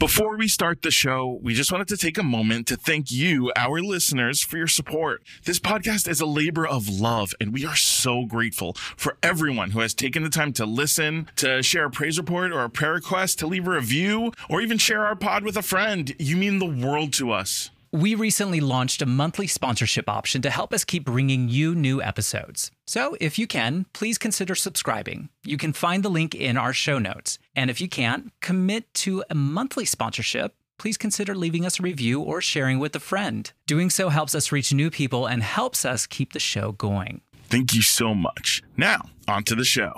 Before 0.00 0.34
we 0.38 0.48
start 0.48 0.80
the 0.80 0.90
show, 0.90 1.38
we 1.42 1.52
just 1.52 1.70
wanted 1.70 1.88
to 1.88 1.96
take 1.98 2.16
a 2.16 2.22
moment 2.22 2.66
to 2.68 2.76
thank 2.78 3.12
you, 3.12 3.52
our 3.54 3.82
listeners, 3.82 4.40
for 4.40 4.56
your 4.56 4.66
support. 4.66 5.22
This 5.44 5.58
podcast 5.58 6.08
is 6.08 6.22
a 6.22 6.26
labor 6.26 6.66
of 6.66 6.88
love, 6.88 7.34
and 7.38 7.52
we 7.52 7.66
are 7.66 7.76
so 7.76 8.24
grateful 8.24 8.72
for 8.96 9.18
everyone 9.22 9.72
who 9.72 9.80
has 9.80 9.92
taken 9.92 10.22
the 10.22 10.30
time 10.30 10.54
to 10.54 10.64
listen, 10.64 11.28
to 11.36 11.62
share 11.62 11.84
a 11.84 11.90
praise 11.90 12.16
report 12.16 12.50
or 12.50 12.64
a 12.64 12.70
prayer 12.70 12.94
request, 12.94 13.38
to 13.40 13.46
leave 13.46 13.68
a 13.68 13.72
review, 13.72 14.32
or 14.48 14.62
even 14.62 14.78
share 14.78 15.04
our 15.04 15.16
pod 15.16 15.44
with 15.44 15.58
a 15.58 15.62
friend. 15.62 16.14
You 16.18 16.38
mean 16.38 16.60
the 16.60 16.86
world 16.86 17.12
to 17.14 17.30
us. 17.32 17.70
We 17.92 18.14
recently 18.14 18.60
launched 18.60 19.02
a 19.02 19.06
monthly 19.06 19.48
sponsorship 19.48 20.08
option 20.08 20.42
to 20.42 20.50
help 20.50 20.72
us 20.72 20.84
keep 20.84 21.04
bringing 21.04 21.48
you 21.48 21.74
new 21.74 22.00
episodes. 22.00 22.70
So, 22.86 23.16
if 23.20 23.36
you 23.36 23.48
can, 23.48 23.86
please 23.92 24.16
consider 24.16 24.54
subscribing. 24.54 25.28
You 25.44 25.56
can 25.56 25.72
find 25.72 26.04
the 26.04 26.08
link 26.08 26.32
in 26.32 26.56
our 26.56 26.72
show 26.72 27.00
notes. 27.00 27.40
And 27.56 27.68
if 27.68 27.80
you 27.80 27.88
can't, 27.88 28.30
commit 28.40 28.94
to 28.94 29.24
a 29.28 29.34
monthly 29.34 29.84
sponsorship. 29.84 30.54
Please 30.78 30.96
consider 30.96 31.34
leaving 31.34 31.66
us 31.66 31.80
a 31.80 31.82
review 31.82 32.20
or 32.20 32.40
sharing 32.40 32.78
with 32.78 32.94
a 32.94 33.00
friend. 33.00 33.52
Doing 33.66 33.90
so 33.90 34.08
helps 34.08 34.36
us 34.36 34.52
reach 34.52 34.72
new 34.72 34.90
people 34.90 35.26
and 35.26 35.42
helps 35.42 35.84
us 35.84 36.06
keep 36.06 36.32
the 36.32 36.38
show 36.38 36.70
going. 36.70 37.22
Thank 37.48 37.74
you 37.74 37.82
so 37.82 38.14
much. 38.14 38.62
Now, 38.76 39.10
on 39.26 39.42
to 39.44 39.56
the 39.56 39.64
show. 39.64 39.92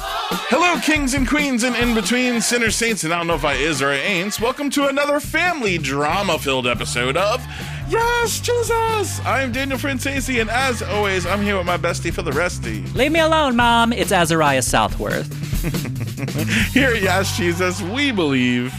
Hello, 0.00 0.80
kings 0.80 1.14
and 1.14 1.26
queens 1.28 1.64
and 1.64 1.74
in 1.76 1.94
between 1.94 2.40
sinners, 2.40 2.76
saints, 2.76 3.04
and 3.04 3.12
I 3.12 3.18
don't 3.18 3.26
know 3.26 3.34
if 3.34 3.44
I 3.44 3.54
is 3.54 3.82
or 3.82 3.88
I 3.88 3.96
ain't. 3.96 4.40
Welcome 4.40 4.70
to 4.70 4.86
another 4.88 5.20
family 5.20 5.78
drama 5.78 6.38
filled 6.38 6.66
episode 6.66 7.16
of 7.16 7.44
Yes, 7.88 8.40
Jesus! 8.40 9.24
I'm 9.24 9.50
Daniel 9.52 9.78
Franzese, 9.78 10.40
and 10.40 10.50
as 10.50 10.82
always, 10.82 11.24
I'm 11.26 11.42
here 11.42 11.56
with 11.56 11.66
my 11.66 11.78
bestie 11.78 12.12
for 12.12 12.22
the 12.22 12.32
resty. 12.32 12.82
Leave 12.94 13.12
me 13.12 13.20
alone, 13.20 13.56
Mom. 13.56 13.92
It's 13.92 14.12
Azariah 14.12 14.62
Southworth. 14.62 15.32
Here 16.72 16.90
at 16.90 17.02
Yes, 17.02 17.36
Jesus, 17.36 17.82
we 17.82 18.12
believe 18.12 18.72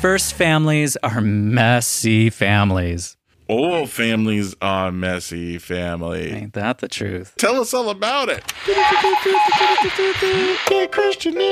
First 0.00 0.34
families 0.34 0.96
are 1.02 1.20
messy 1.22 2.28
families. 2.28 3.15
All 3.48 3.86
families 3.86 4.54
are 4.60 4.90
messy 4.90 5.58
family. 5.58 6.32
Ain't 6.32 6.52
that 6.54 6.78
the 6.78 6.88
truth? 6.88 7.34
Tell 7.36 7.60
us 7.60 7.72
all 7.72 7.90
about 7.90 8.28
it. 8.28 8.42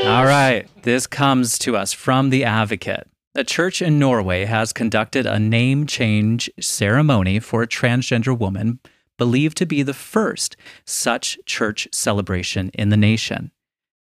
All 0.06 0.24
right. 0.24 0.66
This 0.82 1.06
comes 1.06 1.58
to 1.60 1.76
us 1.76 1.92
from 1.92 2.30
The 2.30 2.44
Advocate. 2.44 3.08
A 3.34 3.44
church 3.44 3.82
in 3.82 3.98
Norway 3.98 4.44
has 4.44 4.72
conducted 4.72 5.26
a 5.26 5.38
name 5.38 5.86
change 5.86 6.48
ceremony 6.60 7.40
for 7.40 7.62
a 7.62 7.66
transgender 7.68 8.36
woman 8.38 8.78
believed 9.18 9.56
to 9.58 9.66
be 9.66 9.82
the 9.82 9.94
first 9.94 10.56
such 10.84 11.38
church 11.46 11.88
celebration 11.92 12.70
in 12.74 12.90
the 12.90 12.96
nation. 12.96 13.50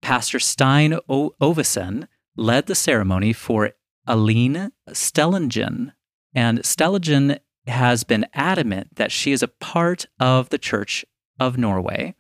Pastor 0.01 0.39
Stein 0.39 0.97
o- 1.09 1.33
Ovesen 1.41 2.07
led 2.35 2.67
the 2.67 2.75
ceremony 2.75 3.33
for 3.33 3.72
Aline 4.05 4.72
Stellingen, 4.89 5.91
and 6.33 6.59
Stellingen 6.59 7.39
has 7.67 8.03
been 8.03 8.25
adamant 8.33 8.95
that 8.95 9.11
she 9.11 9.31
is 9.31 9.43
a 9.43 9.47
part 9.47 10.05
of 10.19 10.49
the 10.49 10.57
Church 10.57 11.05
of 11.39 11.57
Norway 11.57 12.15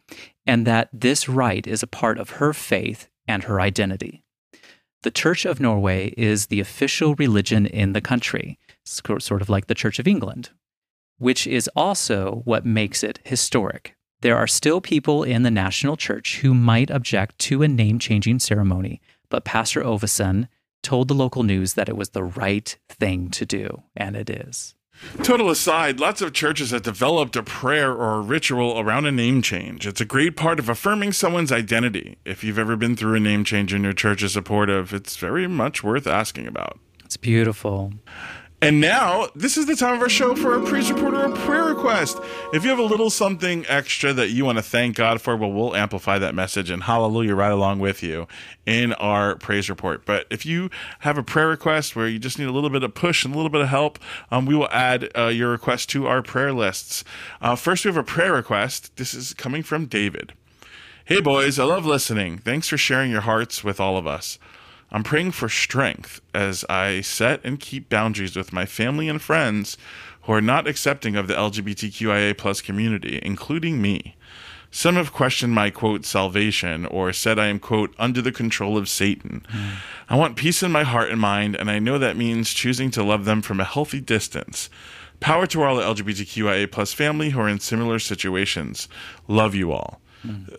and 0.45 0.65
that 0.65 0.89
this 0.93 1.27
rite 1.27 1.67
is 1.67 1.83
a 1.83 1.87
part 1.87 2.17
of 2.17 2.31
her 2.31 2.53
faith 2.53 3.09
and 3.27 3.43
her 3.43 3.59
identity. 3.59 4.23
The 5.03 5.11
Church 5.11 5.45
of 5.45 5.59
Norway 5.59 6.13
is 6.17 6.47
the 6.47 6.59
official 6.59 7.15
religion 7.15 7.65
in 7.65 7.93
the 7.93 8.01
country, 8.01 8.57
sort 8.83 9.41
of 9.41 9.49
like 9.49 9.67
the 9.67 9.75
Church 9.75 9.99
of 9.99 10.07
England, 10.07 10.49
which 11.17 11.45
is 11.45 11.69
also 11.75 12.41
what 12.45 12.65
makes 12.65 13.03
it 13.03 13.19
historic. 13.23 13.95
There 14.21 14.37
are 14.37 14.47
still 14.47 14.81
people 14.81 15.23
in 15.23 15.43
the 15.43 15.51
national 15.51 15.95
church 15.95 16.39
who 16.39 16.53
might 16.53 16.89
object 16.89 17.37
to 17.39 17.61
a 17.61 17.67
name 17.67 17.99
changing 17.99 18.39
ceremony, 18.39 18.99
but 19.29 19.45
Pastor 19.45 19.83
Ovesen 19.83 20.47
told 20.81 21.07
the 21.07 21.13
local 21.13 21.43
news 21.43 21.73
that 21.73 21.89
it 21.89 21.97
was 21.97 22.09
the 22.09 22.23
right 22.23 22.77
thing 22.89 23.29
to 23.31 23.45
do, 23.45 23.83
and 23.95 24.15
it 24.15 24.29
is. 24.29 24.73
Total 25.23 25.49
aside, 25.49 25.99
lots 25.99 26.21
of 26.21 26.33
churches 26.33 26.71
have 26.71 26.83
developed 26.83 27.35
a 27.35 27.43
prayer 27.43 27.91
or 27.91 28.15
a 28.15 28.21
ritual 28.21 28.79
around 28.79 29.05
a 29.05 29.11
name 29.11 29.41
change. 29.41 29.85
It's 29.87 30.01
a 30.01 30.05
great 30.05 30.35
part 30.35 30.59
of 30.59 30.69
affirming 30.69 31.13
someone's 31.13 31.51
identity. 31.51 32.17
If 32.25 32.43
you've 32.43 32.59
ever 32.59 32.75
been 32.75 32.95
through 32.95 33.15
a 33.15 33.19
name 33.19 33.43
change 33.43 33.73
and 33.73 33.83
your 33.83 33.93
church 33.93 34.23
is 34.23 34.33
supportive, 34.33 34.93
it's 34.93 35.15
very 35.17 35.47
much 35.47 35.83
worth 35.83 36.07
asking 36.07 36.47
about. 36.47 36.79
It's 37.03 37.17
beautiful. 37.17 37.93
And 38.59 38.81
now, 38.81 39.27
this 39.35 39.55
is 39.55 39.67
the 39.67 39.75
time 39.75 39.93
of 39.93 40.01
our 40.01 40.09
show 40.09 40.35
for 40.35 40.55
a 40.55 40.65
praise 40.65 40.91
report 40.91 41.13
or 41.13 41.25
a 41.25 41.35
prayer 41.45 41.65
request. 41.65 42.17
If 42.53 42.63
you 42.63 42.71
have 42.71 42.79
a 42.79 42.83
little 42.83 43.11
something 43.11 43.63
extra 43.67 44.13
that 44.13 44.29
you 44.31 44.45
want 44.45 44.57
to 44.57 44.63
thank 44.63 44.95
God 44.95 45.21
for, 45.21 45.37
well, 45.37 45.51
we'll 45.51 45.75
amplify 45.75 46.17
that 46.17 46.33
message 46.33 46.71
and 46.71 46.81
hallelujah 46.81 47.35
right 47.35 47.51
along 47.51 47.77
with 47.77 48.01
you 48.01 48.27
in 48.65 48.93
our 48.93 49.35
praise 49.35 49.69
report. 49.69 50.07
But 50.07 50.25
if 50.31 50.43
you 50.43 50.71
have 51.01 51.19
a 51.19 51.23
prayer 51.23 51.49
request 51.49 51.95
where 51.95 52.07
you 52.07 52.17
just 52.17 52.39
need 52.39 52.47
a 52.47 52.51
little 52.51 52.71
bit 52.71 52.81
of 52.81 52.95
push 52.95 53.23
and 53.23 53.31
a 53.31 53.37
little 53.37 53.51
bit 53.51 53.61
of 53.61 53.67
help, 53.67 53.99
um, 54.31 54.47
we 54.47 54.55
will 54.55 54.69
add 54.71 55.11
uh, 55.15 55.27
your 55.27 55.51
request 55.51 55.89
to 55.89 56.07
our 56.07 56.23
prayer 56.23 56.51
lists. 56.51 57.03
Uh, 57.39 57.55
first, 57.55 57.85
we 57.85 57.89
have 57.89 57.97
a 57.97 58.01
prayer 58.03 58.33
request. 58.33 58.95
This 58.97 59.13
is 59.13 59.35
coming 59.35 59.61
from 59.61 59.85
David. 59.85 60.33
Hey, 61.05 61.21
boys, 61.21 61.59
I 61.59 61.63
love 61.63 61.85
listening. 61.85 62.39
Thanks 62.39 62.67
for 62.67 62.77
sharing 62.77 63.11
your 63.11 63.21
hearts 63.21 63.63
with 63.63 63.79
all 63.79 63.97
of 63.97 64.07
us. 64.07 64.39
I'm 64.91 65.03
praying 65.03 65.31
for 65.31 65.49
strength 65.49 66.21
as 66.33 66.63
I 66.69 67.01
set 67.01 67.41
and 67.43 67.59
keep 67.59 67.89
boundaries 67.89 68.35
with 68.35 68.53
my 68.53 68.65
family 68.65 69.09
and 69.09 69.21
friends 69.21 69.77
who 70.23 70.33
are 70.33 70.41
not 70.41 70.67
accepting 70.67 71.15
of 71.15 71.27
the 71.27 71.33
LGBTQIA 71.33 72.37
plus 72.37 72.61
community, 72.61 73.19
including 73.21 73.81
me. 73.81 74.15
Some 74.71 74.95
have 74.95 75.13
questioned 75.13 75.53
my 75.53 75.69
quote 75.69 76.05
salvation 76.05 76.85
or 76.85 77.11
said 77.13 77.39
I 77.39 77.47
am 77.47 77.59
quote 77.59 77.95
under 77.97 78.21
the 78.21 78.31
control 78.31 78.77
of 78.77 78.89
Satan. 78.89 79.45
Hmm. 79.49 79.69
I 80.09 80.15
want 80.15 80.35
peace 80.35 80.61
in 80.61 80.71
my 80.71 80.83
heart 80.83 81.09
and 81.09 81.19
mind, 81.19 81.55
and 81.55 81.71
I 81.71 81.79
know 81.79 81.97
that 81.97 82.17
means 82.17 82.53
choosing 82.53 82.91
to 82.91 83.03
love 83.03 83.25
them 83.25 83.41
from 83.41 83.59
a 83.59 83.65
healthy 83.65 84.01
distance. 84.01 84.69
Power 85.19 85.47
to 85.47 85.63
all 85.63 85.77
the 85.77 85.83
LGBTQIA 85.83 86.71
plus 86.71 86.93
family 86.93 87.31
who 87.31 87.39
are 87.39 87.49
in 87.49 87.59
similar 87.59 87.97
situations. 87.97 88.87
Love 89.27 89.55
you 89.55 89.71
all. 89.71 89.99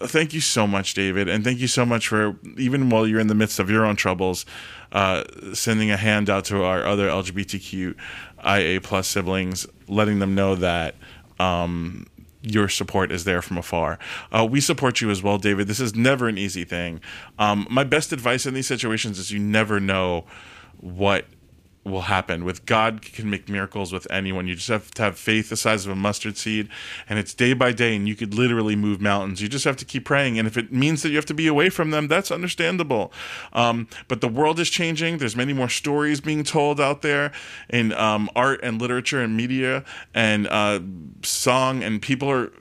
Thank 0.02 0.32
you 0.32 0.40
so 0.40 0.66
much, 0.66 0.94
David, 0.94 1.28
and 1.28 1.44
thank 1.44 1.58
you 1.58 1.66
so 1.66 1.84
much 1.84 2.08
for 2.08 2.36
even 2.56 2.90
while 2.90 3.06
you're 3.06 3.20
in 3.20 3.26
the 3.26 3.34
midst 3.34 3.58
of 3.58 3.68
your 3.68 3.84
own 3.84 3.96
troubles, 3.96 4.46
uh, 4.92 5.24
sending 5.52 5.90
a 5.90 5.96
hand 5.96 6.30
out 6.30 6.44
to 6.46 6.62
our 6.64 6.84
other 6.84 7.08
LGBTQIA 7.08 8.82
plus 8.82 9.08
siblings, 9.08 9.66
letting 9.88 10.20
them 10.20 10.34
know 10.34 10.54
that 10.54 10.94
um, 11.38 12.06
your 12.42 12.68
support 12.68 13.12
is 13.12 13.24
there 13.24 13.42
from 13.42 13.58
afar. 13.58 13.98
Uh, 14.32 14.46
we 14.48 14.60
support 14.60 15.00
you 15.00 15.10
as 15.10 15.22
well, 15.22 15.38
David. 15.38 15.66
This 15.66 15.80
is 15.80 15.94
never 15.94 16.28
an 16.28 16.38
easy 16.38 16.64
thing. 16.64 17.00
Um, 17.38 17.66
my 17.70 17.84
best 17.84 18.12
advice 18.12 18.46
in 18.46 18.54
these 18.54 18.66
situations 18.66 19.18
is 19.18 19.30
you 19.30 19.38
never 19.38 19.80
know 19.80 20.24
what 20.80 21.26
will 21.90 22.02
happen. 22.02 22.44
With 22.44 22.66
God 22.66 23.02
can 23.02 23.30
make 23.30 23.48
miracles 23.48 23.92
with 23.92 24.06
anyone. 24.10 24.46
You 24.46 24.54
just 24.54 24.68
have 24.68 24.90
to 24.92 25.02
have 25.02 25.18
faith 25.18 25.48
the 25.48 25.56
size 25.56 25.86
of 25.86 25.92
a 25.92 25.96
mustard 25.96 26.36
seed, 26.36 26.68
and 27.08 27.18
it's 27.18 27.34
day 27.34 27.52
by 27.52 27.72
day, 27.72 27.96
and 27.96 28.08
you 28.08 28.14
could 28.14 28.34
literally 28.34 28.76
move 28.76 29.00
mountains. 29.00 29.40
You 29.40 29.48
just 29.48 29.64
have 29.64 29.76
to 29.78 29.84
keep 29.84 30.04
praying, 30.04 30.38
and 30.38 30.46
if 30.46 30.56
it 30.56 30.72
means 30.72 31.02
that 31.02 31.10
you 31.10 31.16
have 31.16 31.26
to 31.26 31.34
be 31.34 31.46
away 31.46 31.70
from 31.70 31.90
them, 31.90 32.08
that's 32.08 32.30
understandable. 32.30 33.12
Um, 33.52 33.88
but 34.08 34.20
the 34.20 34.28
world 34.28 34.60
is 34.60 34.70
changing. 34.70 35.18
There's 35.18 35.36
many 35.36 35.52
more 35.52 35.68
stories 35.68 36.20
being 36.20 36.44
told 36.44 36.80
out 36.80 37.02
there 37.02 37.32
in 37.68 37.92
um, 37.92 38.30
art 38.36 38.60
and 38.62 38.80
literature 38.80 39.20
and 39.20 39.36
media 39.36 39.84
and 40.14 40.46
uh, 40.48 40.80
song, 41.22 41.82
and 41.82 42.00
people 42.00 42.30
are 42.30 42.52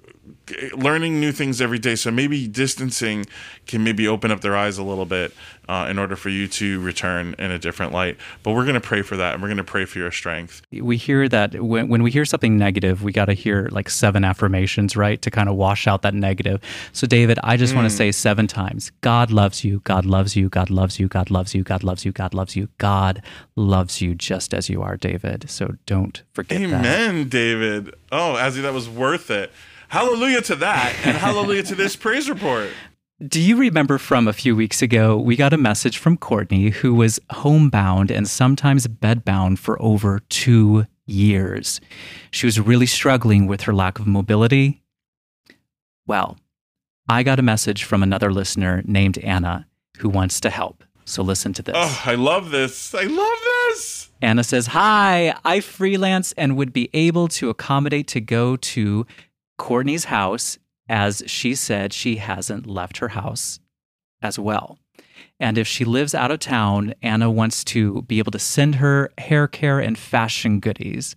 learning 0.76 1.20
new 1.20 1.32
things 1.32 1.62
every 1.62 1.80
day. 1.80 1.96
So 1.96 2.12
maybe 2.12 2.48
distancing 2.48 3.26
can 3.66 3.84
maybe 3.84 4.08
open 4.08 4.32
up 4.32 4.42
their 4.42 4.56
eyes 4.56 4.78
a 4.78 4.84
little 4.84 5.06
bit 5.06 5.34
uh, 5.68 5.88
in 5.90 6.00
order 6.00 6.16
for 6.16 6.30
you 6.30 6.48
to 6.48 6.80
return 6.82 7.36
in 7.38 7.52
a 7.52 7.60
different 7.60 7.92
light. 7.92 8.18
But 8.44 8.54
we're 8.54 8.64
going 8.64 8.76
to 8.76 8.82
pray 8.82 9.02
for 9.02 9.18
that, 9.18 9.34
and 9.34 9.42
we're 9.42 9.50
going 9.50 9.58
to 9.58 9.64
pray 9.64 9.86
for 9.86 10.00
your 10.00 10.12
strength. 10.12 10.62
We 10.72 10.98
hear 10.98 11.28
that 11.30 11.62
when, 11.62 11.90
when 11.90 12.04
we 12.04 12.12
hear 12.12 12.26
something 12.26 12.58
negative, 12.58 13.04
we 13.04 13.12
got 13.12 13.26
to 13.26 13.34
hear 13.34 13.68
like 13.72 13.90
seven 13.90 14.24
affirmations, 14.24 14.96
right? 14.96 15.22
To 15.22 15.32
kind 15.32 15.50
of 15.50 15.56
wash 15.56 15.88
out 15.88 16.02
that 16.04 16.14
negative. 16.14 16.62
So, 16.94 17.06
David, 17.08 17.40
I 17.44 17.58
just 17.58 17.76
want 17.76 17.90
to 17.90 17.96
say 17.96 18.12
seven 18.12 18.48
times 18.48 18.92
God 19.02 19.32
loves 19.32 19.64
you. 19.64 19.82
God 19.84 20.06
loves 20.06 20.36
you. 20.36 20.50
God 20.50 20.70
loves 20.70 21.00
you. 21.00 21.08
God 21.08 21.30
loves 21.30 21.54
you. 21.54 21.64
God 21.64 21.84
loves 21.84 22.06
you. 22.06 22.12
God 22.12 22.34
loves 22.34 22.56
you. 22.56 22.70
God 22.78 23.22
loves 23.56 24.02
you 24.02 24.16
just 24.16 24.54
as 24.54 24.70
you 24.70 24.82
are, 24.82 24.96
David. 24.96 25.50
So 25.50 25.76
don't 25.86 26.24
forget 26.34 26.62
that. 26.62 26.86
Amen, 26.86 27.28
David. 27.28 27.94
Oh, 28.12 28.36
Azzy, 28.38 28.62
that 28.62 28.74
was 28.74 28.88
worth 28.88 29.30
it. 29.30 29.52
Hallelujah 29.90 30.42
to 30.42 30.56
that, 30.58 30.96
and 31.06 31.16
hallelujah 31.16 31.64
to 31.64 31.76
this 31.76 31.96
praise 31.96 32.30
report. 32.30 32.70
Do 33.26 33.42
you 33.42 33.56
remember 33.58 33.98
from 33.98 34.28
a 34.28 34.34
few 34.34 34.56
weeks 34.56 34.82
ago, 34.82 35.18
we 35.18 35.36
got 35.36 35.54
a 35.54 35.58
message 35.58 35.98
from 35.98 36.18
Courtney 36.18 36.70
who 36.70 36.94
was 36.94 37.20
homebound 37.32 38.12
and 38.12 38.28
sometimes 38.28 38.86
bedbound 38.86 39.58
for 39.58 39.82
over 39.82 40.20
two 40.30 40.86
years. 41.08 41.82
She 42.32 42.46
was 42.46 42.60
really 42.60 42.86
struggling 42.86 43.48
with 43.48 43.62
her 43.62 43.74
lack 43.74 43.98
of 43.98 44.06
mobility. 44.06 44.84
Well, 46.06 46.38
I 47.10 47.24
got 47.24 47.40
a 47.40 47.42
message 47.42 47.86
from 47.86 48.04
another 48.04 48.32
listener 48.32 48.84
named 48.86 49.18
Anna 49.20 49.66
who 49.98 50.10
wants 50.10 50.40
to 50.42 50.50
help. 50.50 50.84
So 51.06 51.24
listen 51.24 51.54
to 51.54 51.62
this. 51.62 51.76
Oh, 51.76 52.02
I 52.06 52.16
love 52.16 52.52
this. 52.52 52.94
I 52.94 53.04
love 53.04 53.38
this. 53.70 54.12
Anna 54.22 54.44
says, 54.44 54.68
Hi, 54.68 55.34
I 55.46 55.62
freelance 55.62 56.34
and 56.34 56.58
would 56.58 56.74
be 56.74 56.90
able 56.94 57.30
to 57.30 57.50
accommodate 57.50 58.08
to 58.10 58.20
go 58.20 58.58
to 58.58 59.06
Courtney's 59.58 60.06
house 60.06 60.58
as 60.90 61.24
she 61.28 61.56
said 61.56 61.94
she 61.94 62.18
hasn't 62.18 62.66
left 62.66 62.98
her 62.98 63.10
house 63.10 63.60
as 64.22 64.40
well. 64.40 64.80
And 65.40 65.58
if 65.58 65.68
she 65.68 65.86
lives 65.86 66.16
out 66.16 66.32
of 66.32 66.40
town, 66.40 66.94
Anna 67.02 67.30
wants 67.30 67.64
to 67.66 68.02
be 68.04 68.20
able 68.20 68.32
to 68.32 68.40
send 68.40 68.76
her 68.76 69.12
hair 69.18 69.48
care 69.48 69.80
and 69.80 69.98
fashion 69.98 70.60
goodies. 70.60 71.16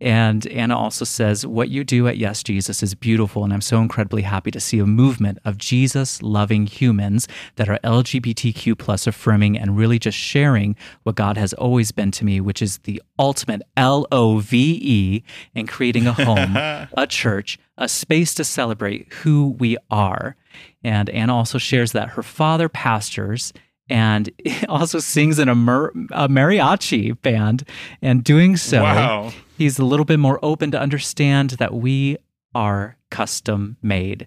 And 0.00 0.48
Anna 0.48 0.76
also 0.76 1.04
says, 1.04 1.46
What 1.46 1.68
you 1.68 1.84
do 1.84 2.08
at 2.08 2.16
Yas 2.18 2.42
Jesus 2.42 2.82
is 2.82 2.96
beautiful. 2.96 3.44
And 3.44 3.52
I'm 3.52 3.60
so 3.60 3.80
incredibly 3.80 4.22
happy 4.22 4.50
to 4.50 4.58
see 4.58 4.80
a 4.80 4.86
movement 4.86 5.38
of 5.44 5.58
Jesus 5.58 6.20
loving 6.20 6.66
humans 6.66 7.28
that 7.54 7.68
are 7.68 7.78
LGBTQ 7.84 8.76
plus 8.76 9.06
affirming 9.06 9.56
and 9.56 9.76
really 9.76 10.00
just 10.00 10.18
sharing 10.18 10.74
what 11.04 11.14
God 11.14 11.36
has 11.36 11.52
always 11.52 11.92
been 11.92 12.10
to 12.12 12.24
me, 12.24 12.40
which 12.40 12.60
is 12.60 12.78
the 12.78 13.00
ultimate 13.16 13.62
L 13.76 14.08
O 14.10 14.38
V 14.38 14.80
E 14.82 15.22
and 15.54 15.68
creating 15.68 16.08
a 16.08 16.12
home, 16.12 16.56
a 16.96 17.06
church, 17.08 17.60
a 17.82 17.88
space 17.88 18.32
to 18.34 18.44
celebrate 18.44 19.12
who 19.12 19.56
we 19.58 19.76
are. 19.90 20.36
And 20.84 21.10
Anna 21.10 21.34
also 21.36 21.58
shares 21.58 21.92
that 21.92 22.10
her 22.10 22.22
father 22.22 22.68
pastors 22.68 23.52
and 23.90 24.30
also 24.68 25.00
sings 25.00 25.38
in 25.38 25.48
a, 25.48 25.54
mer- 25.54 25.90
a 26.12 26.28
mariachi 26.28 27.20
band. 27.22 27.68
And 28.00 28.22
doing 28.22 28.56
so, 28.56 28.82
Wow. 28.82 29.32
he's 29.58 29.78
a 29.78 29.84
little 29.84 30.04
bit 30.06 30.18
more 30.20 30.38
open 30.42 30.70
to 30.70 30.80
understand 30.80 31.50
that 31.58 31.74
we 31.74 32.16
are 32.54 32.96
custom 33.10 33.76
made, 33.82 34.26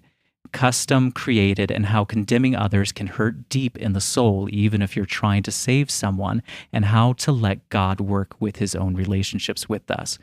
custom 0.52 1.10
created, 1.12 1.70
and 1.70 1.86
how 1.86 2.04
condemning 2.04 2.54
others 2.54 2.92
can 2.92 3.06
hurt 3.06 3.48
deep 3.48 3.78
in 3.78 3.92
the 3.94 4.00
soul, 4.00 4.48
even 4.52 4.82
if 4.82 4.96
you're 4.96 5.06
trying 5.06 5.42
to 5.44 5.50
save 5.50 5.90
someone, 5.90 6.42
and 6.72 6.84
how 6.86 7.14
to 7.14 7.32
let 7.32 7.66
God 7.70 8.00
work 8.00 8.34
with 8.40 8.56
his 8.56 8.74
own 8.74 8.94
relationships 8.94 9.68
with 9.68 9.90
us. 9.90 10.18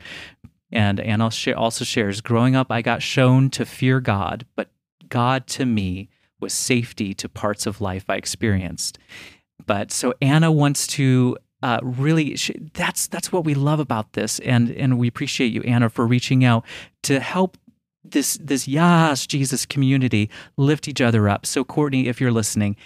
And 0.72 0.98
Anna 1.00 1.30
also 1.56 1.84
shares 1.84 2.20
growing 2.20 2.56
up, 2.56 2.70
I 2.70 2.82
got 2.82 3.02
shown 3.02 3.50
to 3.50 3.64
fear 3.64 4.00
God, 4.00 4.46
but 4.56 4.70
God 5.08 5.46
to 5.48 5.66
me 5.66 6.08
was 6.40 6.52
safety 6.52 7.14
to 7.14 7.28
parts 7.28 7.66
of 7.66 7.80
life 7.80 8.04
I 8.08 8.16
experienced. 8.16 8.98
But 9.64 9.92
so 9.92 10.14
Anna 10.20 10.50
wants 10.50 10.86
to 10.88 11.36
uh, 11.62 11.78
really 11.82 12.36
sh- 12.36 12.50
that's 12.74 13.06
that's 13.06 13.32
what 13.32 13.44
we 13.44 13.54
love 13.54 13.80
about 13.80 14.12
this, 14.12 14.38
and 14.40 14.70
and 14.70 14.98
we 14.98 15.08
appreciate 15.08 15.52
you, 15.52 15.62
Anna, 15.62 15.88
for 15.88 16.06
reaching 16.06 16.44
out 16.44 16.64
to 17.04 17.20
help 17.20 17.56
this 18.02 18.36
this 18.40 18.68
Yas 18.68 19.26
Jesus 19.26 19.64
community 19.64 20.28
lift 20.58 20.88
each 20.88 21.00
other 21.00 21.28
up. 21.28 21.46
So 21.46 21.64
Courtney, 21.64 22.08
if 22.08 22.20
you're 22.20 22.32
listening. 22.32 22.76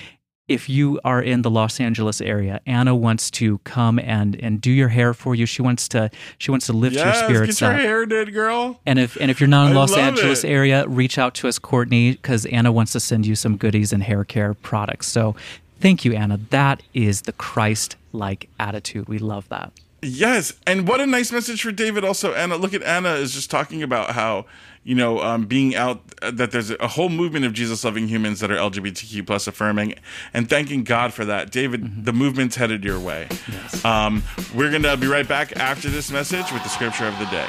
If 0.48 0.68
you 0.68 0.98
are 1.04 1.20
in 1.22 1.42
the 1.42 1.50
Los 1.50 1.78
Angeles 1.78 2.20
area, 2.22 2.60
Anna 2.66 2.94
wants 2.94 3.30
to 3.32 3.58
come 3.64 3.98
and 3.98 4.34
and 4.42 4.60
do 4.60 4.70
your 4.70 4.88
hair 4.88 5.12
for 5.12 5.34
you. 5.34 5.44
She 5.44 5.60
wants 5.60 5.86
to 5.88 6.10
she 6.38 6.50
wants 6.50 6.66
to 6.66 6.72
lift 6.72 6.96
your 6.96 7.04
Yes, 7.04 7.24
spirits 7.24 7.60
get 7.60 7.66
your 7.66 7.74
up. 7.74 7.80
hair 7.80 8.06
did, 8.06 8.32
girl. 8.32 8.80
And 8.86 8.98
if 8.98 9.16
and 9.20 9.30
if 9.30 9.40
you're 9.40 9.48
not 9.48 9.66
in 9.70 9.72
I 9.76 9.80
Los 9.80 9.94
Angeles 9.96 10.44
it. 10.44 10.48
area, 10.48 10.86
reach 10.88 11.18
out 11.18 11.34
to 11.34 11.48
us, 11.48 11.58
Courtney, 11.58 12.12
because 12.12 12.46
Anna 12.46 12.72
wants 12.72 12.92
to 12.92 13.00
send 13.00 13.26
you 13.26 13.34
some 13.36 13.56
goodies 13.58 13.92
and 13.92 14.02
hair 14.02 14.24
care 14.24 14.54
products. 14.54 15.06
So 15.08 15.36
thank 15.80 16.04
you, 16.06 16.14
Anna. 16.14 16.38
That 16.50 16.82
is 16.94 17.22
the 17.22 17.32
Christ-like 17.32 18.48
attitude. 18.58 19.08
We 19.08 19.18
love 19.18 19.48
that. 19.50 19.72
Yes, 20.00 20.52
and 20.66 20.86
what 20.86 21.00
a 21.00 21.06
nice 21.06 21.32
message 21.32 21.60
for 21.62 21.72
David. 21.72 22.04
Also, 22.04 22.32
Anna, 22.32 22.56
look 22.56 22.72
at 22.72 22.82
Anna 22.84 23.14
is 23.14 23.34
just 23.34 23.50
talking 23.50 23.82
about 23.82 24.12
how 24.12 24.46
you 24.88 24.94
know, 24.94 25.20
um, 25.20 25.44
being 25.44 25.76
out 25.76 26.00
uh, 26.22 26.30
that 26.30 26.50
there's 26.50 26.70
a 26.70 26.88
whole 26.88 27.10
movement 27.10 27.44
of 27.44 27.52
Jesus 27.52 27.84
loving 27.84 28.08
humans 28.08 28.40
that 28.40 28.50
are 28.50 28.56
LGBTQ 28.56 29.26
plus 29.26 29.46
affirming, 29.46 29.94
and 30.32 30.48
thanking 30.48 30.82
God 30.82 31.12
for 31.12 31.26
that. 31.26 31.50
David, 31.50 31.82
mm-hmm. 31.82 32.04
the 32.04 32.12
movement's 32.14 32.56
headed 32.56 32.82
your 32.82 32.98
way. 32.98 33.28
Yes. 33.52 33.84
Um, 33.84 34.22
we're 34.54 34.72
gonna 34.72 34.96
be 34.96 35.06
right 35.06 35.28
back 35.28 35.54
after 35.58 35.90
this 35.90 36.10
message 36.10 36.50
with 36.52 36.62
the 36.62 36.70
scripture 36.70 37.04
of 37.04 37.18
the 37.18 37.26
day. 37.26 37.46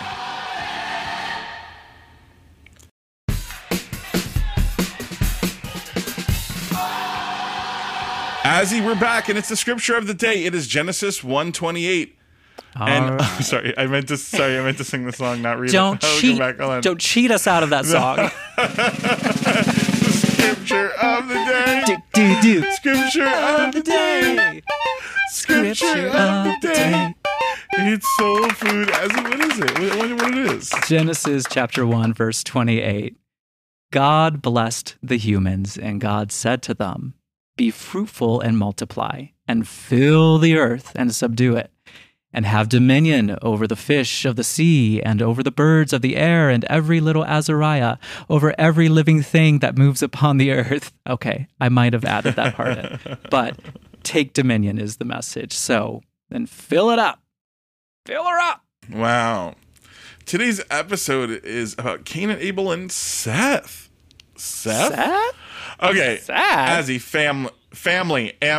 Azzy, 8.44 8.86
we're 8.86 9.00
back, 9.00 9.30
and 9.30 9.38
it's 9.38 9.48
the 9.48 9.56
scripture 9.56 9.96
of 9.96 10.08
the 10.08 10.14
day. 10.14 10.44
It 10.44 10.54
is 10.54 10.68
Genesis 10.68 11.24
128. 11.24 12.19
All 12.76 12.88
and 12.88 13.10
right. 13.12 13.20
oh, 13.40 13.42
sorry, 13.42 13.74
I 13.78 13.88
meant 13.88 14.08
to 14.10 14.18
sorry, 14.18 14.58
I 14.60 14.64
meant 14.64 14.78
to 14.78 14.84
sing 14.84 15.06
the 15.06 15.12
song, 15.12 15.42
not 15.42 15.60
read 15.60 15.72
Don't 15.72 16.04
it. 16.04 16.08
cheat. 16.20 16.38
Don't 16.82 17.00
cheat 17.00 17.32
us 17.32 17.48
out 17.48 17.64
of 17.64 17.70
that 17.72 17.86
song. 17.86 18.30
scripture 20.12 20.90
of 21.02 21.28
the 21.28 21.34
day. 21.34 21.84
Do, 21.86 21.98
do, 22.14 22.42
do. 22.62 22.72
Scripture 22.72 23.28
of 23.28 23.74
the 23.74 23.82
day. 23.82 24.62
Scripture 25.32 26.08
of 26.08 26.46
the 26.46 26.58
day. 26.62 27.16
It's 27.74 28.08
soul 28.18 28.48
food. 28.50 28.90
As 28.92 29.12
what 29.12 29.40
is 29.40 29.60
it? 29.60 29.72
What 29.72 29.82
is 29.84 30.12
it? 30.12 30.22
what 30.22 30.32
it 30.38 30.38
is? 30.56 30.72
Genesis 30.88 31.46
chapter 31.50 31.86
one, 31.86 32.14
verse 32.14 32.44
twenty-eight. 32.44 33.16
God 33.92 34.42
blessed 34.42 34.96
the 35.02 35.18
humans, 35.18 35.78
and 35.78 36.00
God 36.02 36.32
said 36.32 36.62
to 36.64 36.74
them, 36.74 37.14
"Be 37.58 37.72
fruitful 37.72 38.40
and 38.42 38.58
multiply, 38.58 39.26
and 39.48 39.68
fill 39.68 40.38
the 40.38 40.58
earth 40.58 40.92
and 40.96 41.14
subdue 41.14 41.56
it." 41.56 41.72
And 42.34 42.46
have 42.46 42.70
dominion 42.70 43.38
over 43.42 43.66
the 43.68 43.76
fish 43.76 44.26
of 44.26 44.36
the 44.36 44.44
sea, 44.44 45.02
and 45.02 45.22
over 45.22 45.42
the 45.42 45.52
birds 45.52 45.94
of 45.94 46.02
the 46.02 46.16
air, 46.16 46.50
and 46.50 46.64
every 46.66 47.00
little 47.00 47.26
Azariah, 47.26 47.98
over 48.30 48.54
every 48.60 48.88
living 48.90 49.22
thing 49.24 49.60
that 49.60 49.78
moves 49.78 50.04
upon 50.04 50.38
the 50.38 50.52
earth. 50.52 50.92
Okay, 51.10 51.48
I 51.60 51.70
might 51.70 51.94
have 51.94 52.06
added 52.06 52.36
that 52.36 52.54
part 52.54 52.78
in, 52.78 53.00
but 53.32 53.58
take 54.04 54.34
dominion 54.34 54.78
is 54.78 54.98
the 54.98 55.06
message. 55.06 55.54
So 55.54 56.04
then 56.30 56.46
fill 56.46 56.92
it 56.92 57.00
up. 57.00 57.20
Fill 58.06 58.26
her 58.26 58.38
up. 58.38 58.64
Wow. 58.92 59.56
Today's 60.26 60.62
episode 60.70 61.32
is 61.44 61.74
about 61.80 62.06
Cain 62.06 62.30
and 62.30 62.40
Abel 62.40 62.72
and 62.72 62.92
Seth. 62.92 63.90
Seth? 64.36 64.94
Seth? 64.94 65.36
Okay. 65.82 66.20
Seth? 66.22 66.38
Azzy, 66.38 67.02
fam- 67.02 67.46
family. 67.46 67.52
Am 67.86 68.12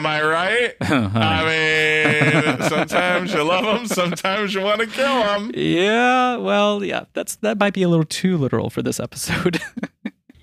I 0.07 0.23
right? 0.23 0.75
I 0.81 2.55
mean, 2.59 2.69
sometimes 2.69 3.33
you 3.35 3.43
love 3.43 3.65
them, 3.65 3.87
sometimes 3.87 4.55
you 4.55 4.63
want 4.63 4.81
to 4.81 4.87
kill 4.87 5.23
them. 5.25 5.51
Yeah, 5.55 6.37
well, 6.37 6.85
yeah, 6.85 7.05
that's 7.13 7.37
that 7.37 7.59
might 7.59 7.75
be 7.75 7.83
a 7.83 7.89
little 7.89 8.05
too 8.05 8.37
literal 8.37 8.71
for 8.71 8.83
this 8.83 9.01
episode. 9.01 9.61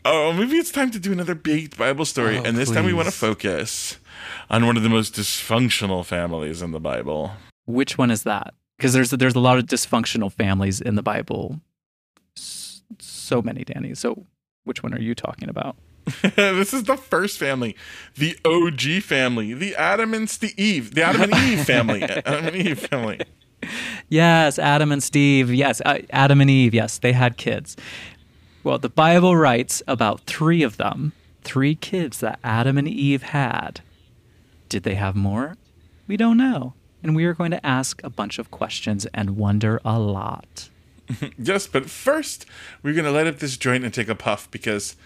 Oh, 0.09 0.31
maybe 0.31 0.55
it's 0.55 0.71
time 0.71 0.89
to 0.91 0.99
do 0.99 1.11
another 1.11 1.35
big 1.35 1.75
Bible 1.75 2.05
story. 2.05 2.37
Oh, 2.37 2.43
and 2.43 2.57
this 2.57 2.71
time 2.71 2.85
we 2.85 2.93
want 2.93 3.09
to 3.09 3.13
focus 3.13 3.99
on 4.49 4.65
one 4.65 4.77
of 4.77 4.83
the 4.83 4.87
most 4.87 5.13
dysfunctional 5.15 6.05
families 6.05 6.61
in 6.61 6.71
the 6.71 6.79
Bible. 6.79 7.33
Which 7.65 7.97
one 7.97 8.09
is 8.09 8.23
that? 8.23 8.53
Because 8.77 8.93
there's 8.93 9.09
there's 9.09 9.35
a 9.35 9.41
lot 9.41 9.57
of 9.57 9.65
dysfunctional 9.65 10.31
families 10.31 10.79
in 10.79 10.95
the 10.95 11.03
Bible. 11.03 11.59
So 12.35 13.41
many, 13.41 13.65
Danny. 13.65 13.95
So 13.95 14.25
which 14.63 14.81
one 14.81 14.93
are 14.93 15.01
you 15.01 15.13
talking 15.13 15.49
about? 15.49 15.75
this 16.35 16.73
is 16.73 16.83
the 16.83 16.97
first 16.97 17.37
family, 17.37 17.75
the 18.15 18.37
OG 18.45 19.03
family, 19.03 19.53
the 19.53 19.75
Adam 19.75 20.13
and 20.13 20.29
Steve, 20.29 20.53
Eve, 20.57 20.95
the 20.95 21.03
Adam 21.03 21.23
and 21.23 21.33
Eve 21.33 21.65
family, 21.65 22.03
Adam 22.25 22.45
and 22.45 22.55
Eve 22.55 22.79
family. 22.79 23.21
Yes, 24.07 24.59
Adam 24.59 24.91
and 24.91 25.03
Steve. 25.03 25.53
Yes, 25.53 25.81
uh, 25.85 25.99
Adam 26.11 26.41
and 26.41 26.49
Eve. 26.49 26.73
Yes, 26.73 26.97
they 26.99 27.11
had 27.11 27.37
kids. 27.37 27.75
Well, 28.63 28.77
the 28.77 28.89
Bible 28.89 29.35
writes 29.35 29.81
about 29.87 30.21
three 30.21 30.63
of 30.63 30.77
them, 30.77 31.13
three 31.43 31.75
kids 31.75 32.19
that 32.19 32.39
Adam 32.43 32.77
and 32.77 32.87
Eve 32.87 33.23
had. 33.23 33.81
Did 34.69 34.83
they 34.83 34.95
have 34.95 35.15
more? 35.15 35.57
We 36.07 36.17
don't 36.17 36.37
know. 36.37 36.73
And 37.03 37.15
we 37.15 37.25
are 37.25 37.33
going 37.33 37.51
to 37.51 37.65
ask 37.65 38.03
a 38.03 38.09
bunch 38.09 38.39
of 38.39 38.51
questions 38.51 39.05
and 39.13 39.37
wonder 39.37 39.81
a 39.83 39.99
lot. 39.99 40.69
Yes, 41.37 41.67
but 41.67 41.89
first 41.89 42.45
we're 42.83 42.93
gonna 42.93 43.11
light 43.11 43.27
up 43.27 43.39
this 43.39 43.55
joint 43.55 43.85
and 43.85 43.93
take 43.93 44.09
a 44.09 44.15
puff 44.15 44.51
because 44.51 44.97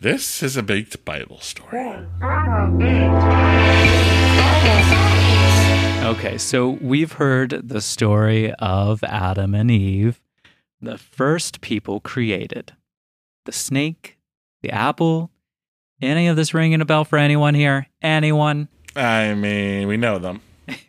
this 0.00 0.42
is 0.42 0.56
a 0.56 0.62
baked 0.62 1.04
Bible 1.04 1.40
story. 1.40 1.78
Okay, 6.04 6.38
so 6.38 6.70
we've 6.80 7.12
heard 7.12 7.68
the 7.68 7.80
story 7.80 8.52
of 8.54 9.04
Adam 9.04 9.54
and 9.54 9.70
Eve, 9.70 10.20
the 10.80 10.98
first 10.98 11.60
people 11.60 12.00
created. 12.00 12.72
The 13.44 13.52
snake, 13.52 14.18
the 14.62 14.70
apple. 14.70 15.30
Any 16.02 16.26
of 16.28 16.36
this 16.36 16.54
ringing 16.54 16.80
a 16.80 16.84
bell 16.86 17.04
for 17.04 17.18
anyone 17.18 17.54
here? 17.54 17.86
Anyone? 18.02 18.68
I 18.96 19.34
mean, 19.34 19.86
we 19.86 19.96
know 19.96 20.18
them. 20.18 20.40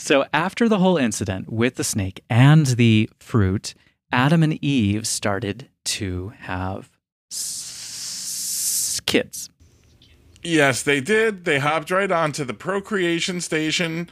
So, 0.00 0.24
after 0.32 0.68
the 0.68 0.78
whole 0.78 0.96
incident 0.96 1.52
with 1.52 1.74
the 1.74 1.82
snake 1.84 2.22
and 2.30 2.64
the 2.66 3.10
fruit, 3.18 3.74
Adam 4.12 4.44
and 4.44 4.62
Eve 4.64 5.06
started 5.08 5.68
to 5.86 6.32
have 6.38 6.88
kids. 9.08 9.50
Yes, 10.42 10.84
they 10.84 11.00
did. 11.00 11.44
They 11.44 11.58
hopped 11.58 11.90
right 11.90 12.10
onto 12.10 12.44
the 12.44 12.54
procreation 12.54 13.40
station 13.40 14.08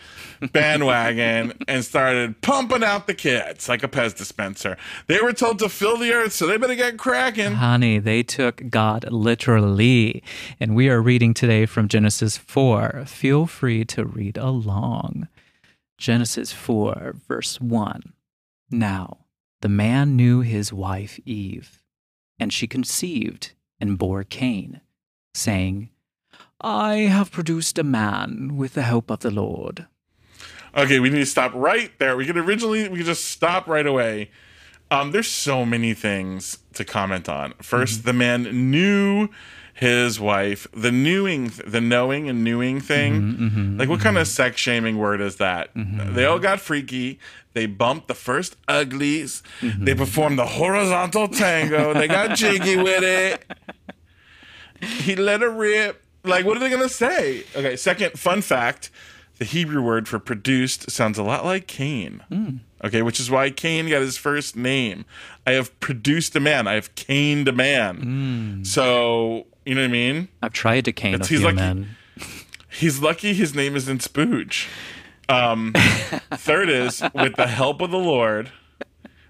bandwagon 0.53 1.53
and 1.69 1.85
started 1.85 2.41
pumping 2.41 2.83
out 2.83 3.07
the 3.07 3.15
kids 3.15 3.69
like 3.69 3.85
a 3.85 3.89
Pez 3.89 4.17
dispenser. 4.17 4.77
They 5.07 5.21
were 5.21 5.33
told 5.33 5.61
to 5.61 5.69
fill 5.69 5.97
the 5.97 6.13
earth, 6.13 6.33
so 6.33 6.47
they 6.47 6.57
better 6.57 6.75
get 6.75 6.99
cracking. 6.99 7.53
Honey, 7.53 8.01
they 8.01 8.25
took 8.25 8.69
God 8.71 9.11
literally. 9.11 10.23
And 10.59 10.75
we 10.75 10.89
are 10.89 11.01
reading 11.01 11.33
today 11.33 11.65
from 11.65 11.87
Genesis 11.87 12.37
4. 12.37 13.05
Feel 13.07 13.47
free 13.47 13.85
to 13.85 14.05
read 14.05 14.37
along. 14.37 15.29
Genesis 15.97 16.53
4, 16.53 17.15
verse 17.29 17.61
1. 17.61 18.13
Now, 18.71 19.19
the 19.61 19.69
man 19.69 20.17
knew 20.17 20.41
his 20.41 20.73
wife 20.73 21.21
Eve, 21.25 21.83
and 22.39 22.53
she 22.53 22.67
conceived 22.67 23.53
and 23.81 23.97
bore 23.97 24.25
Cain, 24.25 24.81
saying, 25.37 25.91
I 26.61 26.95
have 26.95 27.31
produced 27.31 27.79
a 27.79 27.85
man 27.85 28.57
with 28.57 28.75
the 28.75 28.83
help 28.83 29.11
of 29.11 29.21
the 29.21 29.31
Lord. 29.31 29.87
Okay, 30.77 31.01
we 31.01 31.11
need 31.11 31.21
to 31.21 31.27
stop 31.27 31.53
right 31.55 31.91
there. 31.99 32.17
We 32.17 32.27
could 32.27 32.37
originally 32.37 32.89
we 32.89 32.99
could 32.99 33.07
just 33.07 33.27
stop 33.27 33.67
right 33.67 33.87
away. 33.87 34.31
Um, 34.91 35.11
there's 35.11 35.29
so 35.29 35.65
many 35.65 35.95
things 35.95 36.59
to 36.75 36.85
comment 36.85 37.29
on. 37.29 37.53
1st 37.55 37.83
mm-hmm. 37.83 38.07
the 38.07 38.13
man 38.13 38.71
knew 38.71 39.29
his 39.75 40.21
wife. 40.21 40.67
The 40.73 40.93
knowing, 40.93 41.53
the 41.67 41.81
knowing 41.81 42.29
and 42.29 42.45
knowing 42.45 42.81
thing. 42.81 43.21
Mm-hmm, 43.21 43.47
mm-hmm, 43.47 43.79
like, 43.79 43.89
what 43.89 44.01
kind 44.01 44.17
of 44.17 44.29
sex 44.29 44.61
shaming 44.61 44.97
word 44.97 45.21
is 45.21 45.37
that? 45.37 45.71
They 45.75 46.25
all 46.25 46.39
got 46.39 46.61
freaky. 46.61 47.19
They 47.53 47.67
bumped 47.67 48.09
the 48.09 48.15
first 48.15 48.57
uglies. 48.69 49.43
They 49.63 49.95
performed 49.95 50.39
the 50.39 50.47
horizontal 50.47 51.29
tango. 51.29 51.95
They 51.95 52.07
got 52.07 52.37
jiggy 52.37 52.77
with 52.77 53.03
it. 53.03 53.45
He 54.83 55.17
let 55.17 55.41
her 55.41 55.51
rip. 55.51 56.03
Like, 56.25 56.45
what 56.45 56.57
are 56.57 56.61
they 56.61 56.71
gonna 56.71 56.89
say? 56.89 57.45
Okay. 57.55 57.77
Second 57.77 58.19
fun 58.19 58.43
fact: 58.43 58.91
the 59.39 59.45
Hebrew 59.45 59.83
word 59.83 60.09
for 60.09 60.19
produced 60.19 60.91
sounds 60.91 61.19
a 61.19 61.23
lot 61.23 61.45
like 61.45 61.67
Cain. 61.67 62.61
Okay, 62.85 63.03
which 63.03 63.19
is 63.21 63.31
why 63.31 63.51
Cain 63.51 63.89
got 63.89 64.01
his 64.03 64.17
first 64.17 64.57
name. 64.57 65.05
I 65.47 65.53
have 65.53 65.79
produced 65.81 66.35
a 66.37 66.41
man. 66.41 66.67
I 66.67 66.75
have 66.75 66.95
caned 66.95 67.49
a 67.49 67.53
man. 67.53 68.61
So 68.65 69.47
you 69.65 69.75
know 69.75 69.83
what 69.83 69.89
I 69.89 69.93
mean? 69.93 70.29
I've 70.43 70.53
tried 70.53 70.85
to 70.87 70.93
cane 70.93 71.15
a 71.15 71.19
he's 71.19 71.29
few 71.29 71.39
like- 71.41 71.55
men. 71.57 71.97
He's 72.69 73.01
lucky 73.01 73.33
his 73.33 73.55
name 73.55 73.75
isn't 73.75 74.03
Spooge. 74.03 74.69
Um, 75.31 75.73
third 76.35 76.69
is 76.69 77.03
with 77.15 77.37
the 77.37 77.47
help 77.47 77.81
of 77.81 77.91
the 77.91 77.97
Lord. 77.99 78.51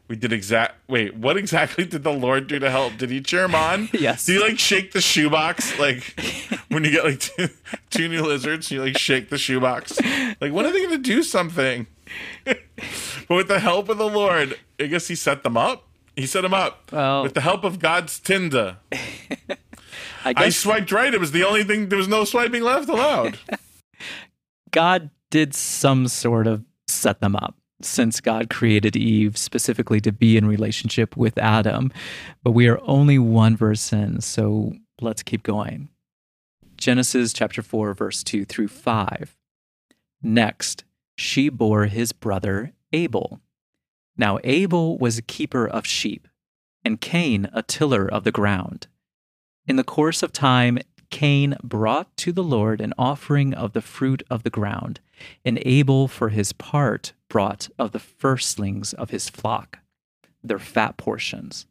We 0.08 0.14
did 0.16 0.32
exact. 0.32 0.76
Wait, 0.88 1.16
what 1.16 1.36
exactly 1.36 1.84
did 1.84 2.04
the 2.04 2.12
Lord 2.12 2.46
do 2.46 2.58
to 2.60 2.70
help? 2.70 2.96
Did 2.96 3.10
he 3.10 3.20
cheer 3.20 3.44
him 3.44 3.54
on? 3.54 3.88
Yes. 3.92 4.26
Did 4.26 4.34
he 4.34 4.38
like 4.40 4.58
shake 4.58 4.92
the 4.92 5.00
shoebox 5.00 5.78
like 5.78 6.14
when 6.68 6.84
you 6.84 6.90
get 6.92 7.04
like 7.04 7.18
two, 7.20 7.48
two 7.90 8.08
new 8.08 8.22
lizards? 8.22 8.70
You 8.70 8.82
like 8.84 8.98
shake 8.98 9.30
the 9.30 9.38
shoebox. 9.38 9.98
Like 10.40 10.52
when 10.52 10.64
are 10.64 10.70
they 10.72 10.78
going 10.78 10.90
to 10.90 10.98
do 10.98 11.22
something? 11.22 11.86
but 12.44 12.58
with 13.28 13.48
the 13.48 13.58
help 13.58 13.88
of 13.88 13.98
the 13.98 14.08
Lord, 14.08 14.56
I 14.78 14.86
guess 14.86 15.08
he 15.08 15.16
set 15.16 15.42
them 15.42 15.56
up. 15.56 15.88
He 16.14 16.26
set 16.26 16.42
them 16.42 16.54
up 16.54 16.90
Well- 16.92 17.24
with 17.24 17.34
the 17.34 17.40
help 17.40 17.64
of 17.64 17.78
God's 17.80 18.20
Tinder. 18.20 18.76
I 20.24 20.34
I 20.36 20.48
swiped 20.50 20.92
right. 20.92 21.12
It 21.12 21.20
was 21.20 21.32
the 21.32 21.44
only 21.44 21.64
thing. 21.64 21.88
There 21.88 21.98
was 21.98 22.08
no 22.08 22.24
swiping 22.24 22.62
left 22.62 22.88
allowed. 22.88 23.38
God 24.70 25.10
did 25.30 25.54
some 25.54 26.06
sort 26.08 26.46
of 26.46 26.64
set 26.88 27.20
them 27.20 27.34
up 27.36 27.56
since 27.82 28.20
God 28.20 28.50
created 28.50 28.96
Eve 28.96 29.36
specifically 29.36 30.00
to 30.00 30.12
be 30.12 30.36
in 30.36 30.46
relationship 30.46 31.16
with 31.16 31.38
Adam. 31.38 31.92
But 32.42 32.52
we 32.52 32.68
are 32.68 32.80
only 32.82 33.18
one 33.18 33.56
verse 33.56 33.92
in, 33.92 34.20
so 34.20 34.74
let's 35.00 35.22
keep 35.22 35.42
going. 35.42 35.88
Genesis 36.76 37.32
chapter 37.32 37.62
4, 37.62 37.94
verse 37.94 38.22
2 38.22 38.44
through 38.44 38.68
5. 38.68 39.36
Next, 40.22 40.84
she 41.16 41.48
bore 41.48 41.86
his 41.86 42.12
brother 42.12 42.72
Abel. 42.92 43.40
Now, 44.16 44.38
Abel 44.44 44.98
was 44.98 45.18
a 45.18 45.22
keeper 45.22 45.66
of 45.66 45.86
sheep, 45.86 46.28
and 46.84 47.00
Cain 47.00 47.48
a 47.52 47.62
tiller 47.62 48.06
of 48.06 48.24
the 48.24 48.32
ground. 48.32 48.86
In 49.66 49.76
the 49.76 49.84
course 49.84 50.22
of 50.22 50.32
time, 50.32 50.78
Cain 51.10 51.56
brought 51.62 52.16
to 52.18 52.32
the 52.32 52.42
Lord 52.42 52.80
an 52.80 52.94
offering 52.98 53.54
of 53.54 53.72
the 53.72 53.82
fruit 53.82 54.22
of 54.30 54.42
the 54.42 54.50
ground, 54.50 55.00
and 55.44 55.60
Abel, 55.64 56.08
for 56.08 56.30
his 56.30 56.52
part, 56.52 57.12
brought 57.28 57.68
of 57.78 57.92
the 57.92 57.98
firstlings 57.98 58.92
of 58.94 59.10
his 59.10 59.28
flock, 59.28 59.80
their 60.42 60.58
fat 60.58 60.96
portions. 60.96 61.66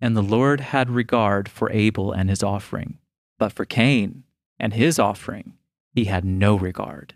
And 0.00 0.16
the 0.16 0.22
Lord 0.22 0.60
had 0.60 0.90
regard 0.90 1.48
for 1.48 1.70
Abel 1.70 2.12
and 2.12 2.28
his 2.28 2.42
offering, 2.42 2.98
but 3.38 3.52
for 3.52 3.64
Cain 3.64 4.24
and 4.58 4.74
his 4.74 4.98
offering 4.98 5.54
he 5.96 6.04
had 6.04 6.24
no 6.24 6.56
regard. 6.56 7.14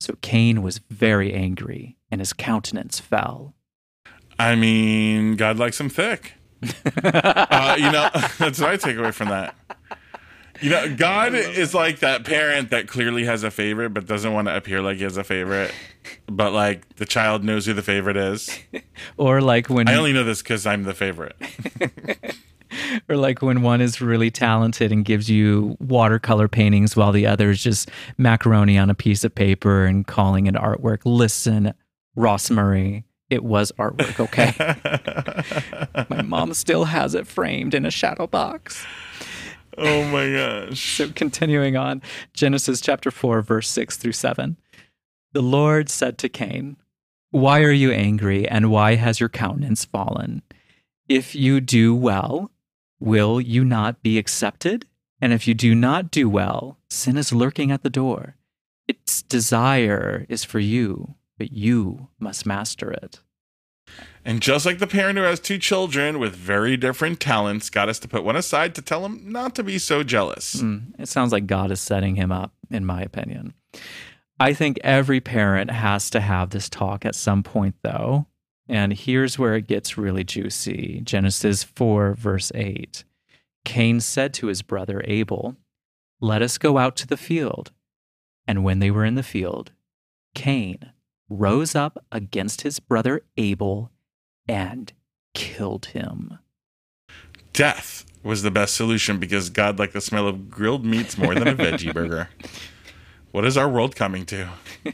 So 0.00 0.16
Cain 0.22 0.62
was 0.62 0.80
very 0.90 1.32
angry, 1.32 1.96
and 2.10 2.20
his 2.20 2.32
countenance 2.32 2.98
fell. 2.98 3.54
I 4.38 4.54
mean, 4.56 5.36
God 5.36 5.58
likes 5.58 5.78
him 5.78 5.90
thick. 5.90 6.34
uh, 7.04 7.76
you 7.78 7.92
know, 7.92 8.08
that's 8.38 8.58
what 8.60 8.70
I 8.70 8.76
take 8.76 8.96
away 8.96 9.12
from 9.12 9.28
that. 9.28 9.54
You 10.60 10.70
know, 10.70 10.94
God 10.96 11.34
is 11.34 11.74
like 11.74 12.00
that 12.00 12.24
parent 12.24 12.70
that 12.70 12.88
clearly 12.88 13.24
has 13.24 13.42
a 13.42 13.50
favorite 13.50 13.90
but 13.90 14.06
doesn't 14.06 14.32
want 14.32 14.48
to 14.48 14.56
appear 14.56 14.80
like 14.80 14.98
he 14.98 15.04
has 15.04 15.16
a 15.16 15.24
favorite. 15.24 15.72
But 16.26 16.52
like 16.52 16.96
the 16.96 17.06
child 17.06 17.44
knows 17.44 17.66
who 17.66 17.72
the 17.74 17.82
favorite 17.82 18.16
is. 18.16 18.56
Or 19.16 19.40
like 19.40 19.68
when 19.68 19.88
I 19.88 19.96
only 19.96 20.12
know 20.12 20.24
this 20.24 20.40
because 20.40 20.66
I'm 20.66 20.84
the 20.84 20.94
favorite. 20.94 21.36
or 23.08 23.16
like 23.16 23.42
when 23.42 23.62
one 23.62 23.80
is 23.80 24.00
really 24.00 24.30
talented 24.30 24.92
and 24.92 25.04
gives 25.04 25.28
you 25.28 25.76
watercolor 25.80 26.48
paintings 26.48 26.96
while 26.96 27.12
the 27.12 27.26
other 27.26 27.50
is 27.50 27.62
just 27.62 27.90
macaroni 28.18 28.78
on 28.78 28.90
a 28.90 28.94
piece 28.94 29.24
of 29.24 29.34
paper 29.34 29.84
and 29.84 30.06
calling 30.06 30.46
it 30.46 30.54
artwork. 30.54 31.00
Listen, 31.04 31.74
Ross 32.16 32.50
Murray, 32.50 33.04
it 33.30 33.44
was 33.44 33.72
artwork, 33.78 34.20
okay? 34.20 36.06
My 36.08 36.22
mom 36.22 36.54
still 36.54 36.84
has 36.84 37.14
it 37.14 37.26
framed 37.26 37.74
in 37.74 37.84
a 37.84 37.90
shadow 37.90 38.26
box. 38.26 38.84
Oh 39.78 40.04
my 40.04 40.30
gosh. 40.32 40.98
So 40.98 41.10
continuing 41.10 41.76
on, 41.76 42.00
Genesis 42.32 42.80
chapter 42.80 43.10
4, 43.10 43.42
verse 43.42 43.68
6 43.68 43.96
through 43.96 44.12
7. 44.12 44.56
The 45.32 45.42
Lord 45.42 45.88
said 45.88 46.16
to 46.18 46.28
Cain, 46.28 46.76
Why 47.30 47.60
are 47.62 47.72
you 47.72 47.90
angry, 47.90 48.46
and 48.46 48.70
why 48.70 48.94
has 48.94 49.18
your 49.18 49.28
countenance 49.28 49.84
fallen? 49.84 50.42
If 51.08 51.34
you 51.34 51.60
do 51.60 51.94
well, 51.94 52.52
will 53.00 53.40
you 53.40 53.64
not 53.64 54.02
be 54.02 54.16
accepted? 54.16 54.86
And 55.20 55.32
if 55.32 55.48
you 55.48 55.54
do 55.54 55.74
not 55.74 56.10
do 56.10 56.28
well, 56.28 56.78
sin 56.88 57.16
is 57.16 57.32
lurking 57.32 57.72
at 57.72 57.82
the 57.82 57.90
door. 57.90 58.36
Its 58.86 59.22
desire 59.22 60.24
is 60.28 60.44
for 60.44 60.60
you, 60.60 61.14
but 61.36 61.50
you 61.52 62.08
must 62.20 62.46
master 62.46 62.92
it. 62.92 63.20
And 64.24 64.40
just 64.40 64.64
like 64.64 64.78
the 64.78 64.86
parent 64.86 65.18
who 65.18 65.24
has 65.24 65.38
two 65.38 65.58
children 65.58 66.18
with 66.18 66.34
very 66.34 66.76
different 66.78 67.20
talents 67.20 67.68
got 67.68 67.90
us 67.90 67.98
to 68.00 68.08
put 68.08 68.24
one 68.24 68.36
aside 68.36 68.74
to 68.74 68.82
tell 68.82 69.04
him 69.04 69.30
not 69.30 69.54
to 69.56 69.62
be 69.62 69.78
so 69.78 70.02
jealous. 70.02 70.56
Mm, 70.56 70.98
it 70.98 71.08
sounds 71.08 71.30
like 71.30 71.46
God 71.46 71.70
is 71.70 71.80
setting 71.80 72.16
him 72.16 72.32
up, 72.32 72.54
in 72.70 72.86
my 72.86 73.02
opinion. 73.02 73.52
I 74.40 74.54
think 74.54 74.78
every 74.82 75.20
parent 75.20 75.70
has 75.70 76.08
to 76.10 76.20
have 76.20 76.50
this 76.50 76.70
talk 76.70 77.04
at 77.04 77.14
some 77.14 77.42
point, 77.42 77.74
though. 77.82 78.26
And 78.66 78.94
here's 78.94 79.38
where 79.38 79.56
it 79.56 79.66
gets 79.66 79.98
really 79.98 80.24
juicy 80.24 81.02
Genesis 81.04 81.62
4, 81.62 82.14
verse 82.14 82.50
8. 82.54 83.04
Cain 83.66 84.00
said 84.00 84.32
to 84.34 84.46
his 84.46 84.62
brother 84.62 85.02
Abel, 85.04 85.56
Let 86.20 86.40
us 86.40 86.56
go 86.56 86.78
out 86.78 86.96
to 86.96 87.06
the 87.06 87.18
field. 87.18 87.72
And 88.46 88.64
when 88.64 88.78
they 88.78 88.90
were 88.90 89.04
in 89.04 89.14
the 89.14 89.22
field, 89.22 89.72
Cain 90.34 90.92
rose 91.28 91.74
up 91.74 92.04
against 92.10 92.62
his 92.62 92.80
brother 92.80 93.22
Abel 93.36 93.90
and 94.48 94.92
killed 95.34 95.86
him. 95.86 96.38
Death 97.52 98.04
was 98.22 98.42
the 98.42 98.50
best 98.50 98.74
solution 98.74 99.18
because 99.18 99.50
God 99.50 99.78
liked 99.78 99.92
the 99.92 100.00
smell 100.00 100.26
of 100.26 100.50
grilled 100.50 100.84
meats 100.84 101.16
more 101.16 101.34
than 101.34 101.46
a 101.46 101.54
veggie 101.54 101.92
burger. 101.94 102.28
What 103.30 103.44
is 103.44 103.56
our 103.56 103.68
world 103.68 103.96
coming 103.96 104.26
to? 104.26 104.48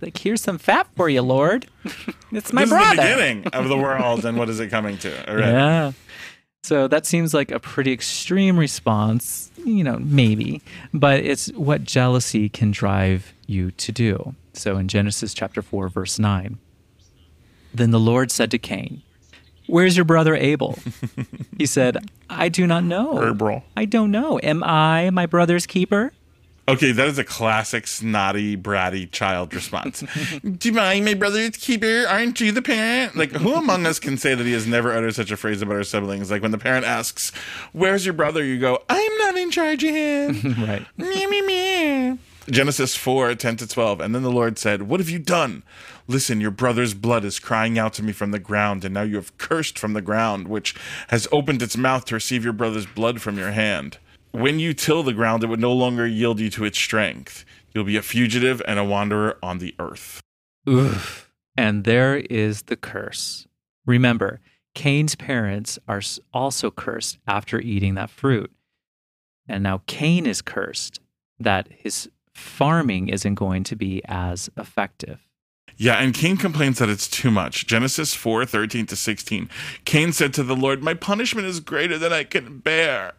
Like, 0.00 0.18
here's 0.18 0.40
some 0.40 0.58
fat 0.58 0.88
for 0.96 1.08
you, 1.08 1.22
Lord. 1.22 1.66
it's 2.32 2.52
my 2.52 2.62
this 2.62 2.70
brother. 2.70 2.90
is 2.90 2.96
the 2.96 3.02
beginning 3.02 3.46
of 3.52 3.68
the 3.68 3.76
world, 3.76 4.24
and 4.24 4.36
what 4.36 4.48
is 4.48 4.58
it 4.58 4.68
coming 4.68 4.98
to? 4.98 5.30
All 5.30 5.36
right. 5.36 5.46
Yeah. 5.46 5.92
So 6.64 6.88
that 6.88 7.06
seems 7.06 7.32
like 7.32 7.52
a 7.52 7.60
pretty 7.60 7.92
extreme 7.92 8.58
response, 8.58 9.52
you 9.64 9.84
know, 9.84 9.98
maybe, 10.00 10.60
but 10.92 11.20
it's 11.20 11.52
what 11.52 11.84
jealousy 11.84 12.48
can 12.48 12.72
drive 12.72 13.32
you 13.46 13.70
to 13.70 13.92
do. 13.92 14.34
So 14.54 14.76
in 14.76 14.88
Genesis 14.88 15.34
chapter 15.34 15.62
4, 15.62 15.88
verse 15.88 16.18
9, 16.18 16.58
then 17.74 17.90
the 17.90 18.00
Lord 18.00 18.30
said 18.30 18.50
to 18.50 18.58
Cain, 18.58 19.02
Where's 19.66 19.96
your 19.96 20.04
brother 20.04 20.34
Abel? 20.34 20.78
he 21.58 21.66
said, 21.66 21.98
I 22.28 22.48
do 22.48 22.66
not 22.66 22.84
know. 22.84 23.16
Herbal. 23.16 23.64
I 23.76 23.84
don't 23.84 24.10
know. 24.10 24.38
Am 24.42 24.62
I 24.64 25.10
my 25.10 25.26
brother's 25.26 25.66
keeper? 25.66 26.12
Okay, 26.68 26.92
that 26.92 27.08
is 27.08 27.18
a 27.18 27.24
classic 27.24 27.88
snotty, 27.88 28.56
bratty 28.56 29.10
child 29.10 29.52
response. 29.52 30.04
Do 30.42 30.68
you 30.68 30.72
mind, 30.72 31.04
my 31.04 31.14
brother's 31.14 31.56
keeper? 31.56 32.04
Aren't 32.08 32.40
you 32.40 32.52
the 32.52 32.62
parent? 32.62 33.16
Like, 33.16 33.32
who 33.32 33.54
among 33.54 33.84
us 33.84 33.98
can 33.98 34.16
say 34.16 34.36
that 34.36 34.46
he 34.46 34.52
has 34.52 34.64
never 34.64 34.92
uttered 34.92 35.14
such 35.16 35.32
a 35.32 35.36
phrase 35.36 35.60
about 35.60 35.74
our 35.74 35.82
siblings? 35.82 36.30
Like, 36.30 36.40
when 36.40 36.52
the 36.52 36.58
parent 36.58 36.86
asks, 36.86 37.32
Where's 37.72 38.06
your 38.06 38.12
brother? 38.12 38.44
You 38.44 38.60
go, 38.60 38.78
I'm 38.88 39.18
not 39.18 39.36
in 39.36 39.50
charge 39.50 39.82
of 39.82 39.90
him. 39.90 40.54
right. 40.66 40.86
me, 40.96 41.26
me, 41.26 41.42
me. 41.42 42.18
Genesis 42.50 42.96
4 42.96 43.34
10 43.34 43.56
to 43.56 43.66
12. 43.66 44.00
And 44.00 44.14
then 44.14 44.22
the 44.22 44.30
Lord 44.30 44.58
said, 44.58 44.82
What 44.82 45.00
have 45.00 45.10
you 45.10 45.18
done? 45.18 45.62
Listen, 46.06 46.40
your 46.40 46.50
brother's 46.50 46.94
blood 46.94 47.24
is 47.24 47.38
crying 47.38 47.78
out 47.78 47.92
to 47.94 48.02
me 48.02 48.12
from 48.12 48.32
the 48.32 48.38
ground, 48.38 48.84
and 48.84 48.94
now 48.94 49.02
you 49.02 49.16
have 49.16 49.36
cursed 49.38 49.78
from 49.78 49.92
the 49.92 50.02
ground, 50.02 50.48
which 50.48 50.74
has 51.08 51.28
opened 51.30 51.62
its 51.62 51.76
mouth 51.76 52.04
to 52.06 52.14
receive 52.14 52.44
your 52.44 52.52
brother's 52.52 52.86
blood 52.86 53.20
from 53.20 53.38
your 53.38 53.52
hand. 53.52 53.98
When 54.32 54.58
you 54.58 54.74
till 54.74 55.02
the 55.02 55.12
ground, 55.12 55.44
it 55.44 55.48
would 55.48 55.60
no 55.60 55.72
longer 55.72 56.06
yield 56.06 56.40
you 56.40 56.50
to 56.50 56.64
its 56.64 56.78
strength. 56.78 57.44
You'll 57.72 57.84
be 57.84 57.96
a 57.96 58.02
fugitive 58.02 58.60
and 58.66 58.78
a 58.78 58.84
wanderer 58.84 59.38
on 59.42 59.58
the 59.58 59.74
earth. 59.78 60.20
Oof. 60.68 61.30
And 61.56 61.84
there 61.84 62.16
is 62.16 62.62
the 62.62 62.76
curse. 62.76 63.46
Remember, 63.86 64.40
Cain's 64.74 65.14
parents 65.14 65.78
are 65.86 66.00
also 66.32 66.70
cursed 66.70 67.18
after 67.26 67.60
eating 67.60 67.94
that 67.94 68.10
fruit. 68.10 68.50
And 69.48 69.62
now 69.62 69.82
Cain 69.86 70.26
is 70.26 70.40
cursed, 70.40 71.00
that 71.38 71.68
his 71.70 72.08
farming 72.34 73.08
isn't 73.08 73.34
going 73.34 73.64
to 73.64 73.76
be 73.76 74.02
as 74.06 74.50
effective. 74.56 75.20
Yeah, 75.76 75.94
and 75.94 76.14
Cain 76.14 76.36
complains 76.36 76.78
that 76.78 76.88
it's 76.88 77.08
too 77.08 77.30
much. 77.30 77.66
Genesis 77.66 78.14
4 78.14 78.44
13 78.44 78.86
to 78.86 78.96
16. 78.96 79.48
Cain 79.84 80.12
said 80.12 80.34
to 80.34 80.42
the 80.42 80.56
Lord, 80.56 80.82
My 80.82 80.94
punishment 80.94 81.46
is 81.46 81.60
greater 81.60 81.98
than 81.98 82.12
I 82.12 82.24
can 82.24 82.58
bear. 82.58 83.14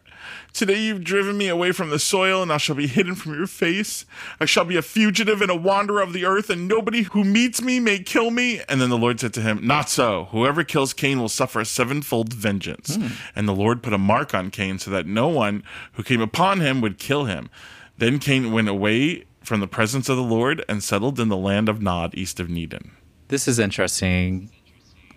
Today 0.52 0.80
you've 0.80 1.04
driven 1.04 1.36
me 1.36 1.48
away 1.48 1.72
from 1.72 1.90
the 1.90 1.98
soil, 1.98 2.42
and 2.42 2.52
I 2.52 2.58
shall 2.58 2.76
be 2.76 2.86
hidden 2.86 3.14
from 3.14 3.34
your 3.34 3.46
face. 3.46 4.06
I 4.40 4.44
shall 4.44 4.64
be 4.64 4.76
a 4.76 4.82
fugitive 4.82 5.42
and 5.42 5.50
a 5.50 5.56
wanderer 5.56 6.00
of 6.00 6.12
the 6.12 6.24
earth, 6.24 6.48
and 6.48 6.68
nobody 6.68 7.02
who 7.02 7.24
meets 7.24 7.60
me 7.60 7.80
may 7.80 7.98
kill 7.98 8.30
me. 8.30 8.60
And 8.68 8.80
then 8.80 8.88
the 8.88 8.96
Lord 8.96 9.20
said 9.20 9.34
to 9.34 9.40
him, 9.40 9.66
Not 9.66 9.90
so. 9.90 10.28
Whoever 10.30 10.64
kills 10.64 10.94
Cain 10.94 11.20
will 11.20 11.28
suffer 11.28 11.60
a 11.60 11.66
sevenfold 11.66 12.32
vengeance. 12.32 12.96
Mm. 12.96 13.12
And 13.34 13.48
the 13.48 13.54
Lord 13.54 13.82
put 13.82 13.92
a 13.92 13.98
mark 13.98 14.32
on 14.32 14.50
Cain 14.50 14.78
so 14.78 14.90
that 14.92 15.06
no 15.06 15.28
one 15.28 15.64
who 15.94 16.02
came 16.02 16.20
upon 16.20 16.60
him 16.60 16.80
would 16.80 16.98
kill 16.98 17.24
him. 17.24 17.50
Then 17.98 18.18
Cain 18.18 18.52
went 18.52 18.68
away 18.68 19.24
from 19.42 19.60
the 19.60 19.66
presence 19.66 20.08
of 20.08 20.16
the 20.16 20.22
Lord 20.22 20.64
and 20.68 20.82
settled 20.82 21.20
in 21.20 21.28
the 21.28 21.36
land 21.36 21.68
of 21.68 21.80
Nod, 21.82 22.14
east 22.14 22.40
of 22.40 22.50
Eden. 22.50 22.90
This 23.28 23.46
is 23.46 23.58
interesting. 23.58 24.50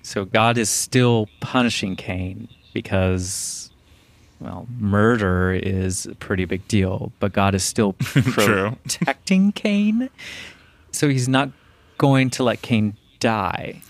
So 0.04 0.26
God 0.26 0.58
is 0.58 0.70
still 0.70 1.28
punishing 1.40 1.96
Cain 1.96 2.48
because, 2.74 3.72
well, 4.40 4.68
murder 4.80 5.52
is 5.52 6.06
a 6.06 6.16
pretty 6.16 6.46
big 6.46 6.68
deal, 6.68 7.12
but 7.20 7.34
God 7.34 7.56
is 7.56 7.64
still 7.64 7.94
protecting 8.00 9.52
Cain. 9.52 10.10
So 10.92 11.10
he's 11.10 11.28
not 11.28 11.50
going 11.98 12.30
to 12.32 12.44
let 12.44 12.62
Cain 12.62 12.96
die. 13.20 13.82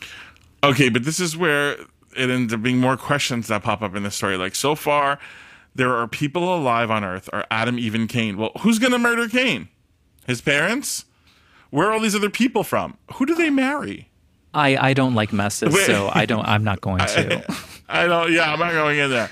Okay, 0.63 0.89
but 0.89 1.03
this 1.03 1.19
is 1.19 1.37
where 1.37 1.73
it 2.15 2.29
ends 2.29 2.53
up 2.53 2.63
being 2.63 2.79
more 2.79 2.97
questions 2.97 3.47
that 3.47 3.63
pop 3.63 3.81
up 3.81 3.95
in 3.95 4.03
the 4.03 4.11
story. 4.11 4.37
Like, 4.37 4.55
so 4.55 4.73
far, 4.75 5.19
there 5.77 5.93
are 5.95 6.07
people 6.07 6.53
alive 6.53 6.91
on 6.91 7.03
earth, 7.03 7.29
are 7.31 7.45
Adam, 7.49 7.77
even 7.79 8.07
Cain. 8.07 8.37
Well, 8.37 8.51
who's 8.61 8.79
going 8.79 8.91
to 8.93 8.99
murder 8.99 9.29
Cain? 9.29 9.69
His 10.25 10.41
parents? 10.41 11.05
Where 11.69 11.87
are 11.87 11.93
all 11.93 11.99
these 11.99 12.15
other 12.15 12.29
people 12.29 12.63
from? 12.63 12.97
Who 13.13 13.25
do 13.25 13.35
they 13.35 13.49
marry? 13.49 14.09
I, 14.53 14.89
I 14.89 14.93
don't 14.93 15.13
like 15.13 15.31
messes, 15.31 15.73
Wait. 15.73 15.85
so 15.85 16.09
I 16.13 16.25
don't. 16.25 16.45
I'm 16.47 16.63
not 16.63 16.81
going 16.81 16.97
to. 17.05 17.45
I, 17.87 18.03
I 18.03 18.07
don't. 18.07 18.31
Yeah, 18.33 18.51
I'm 18.51 18.59
not 18.59 18.71
going 18.71 18.97
in 18.97 19.09
there. 19.09 19.29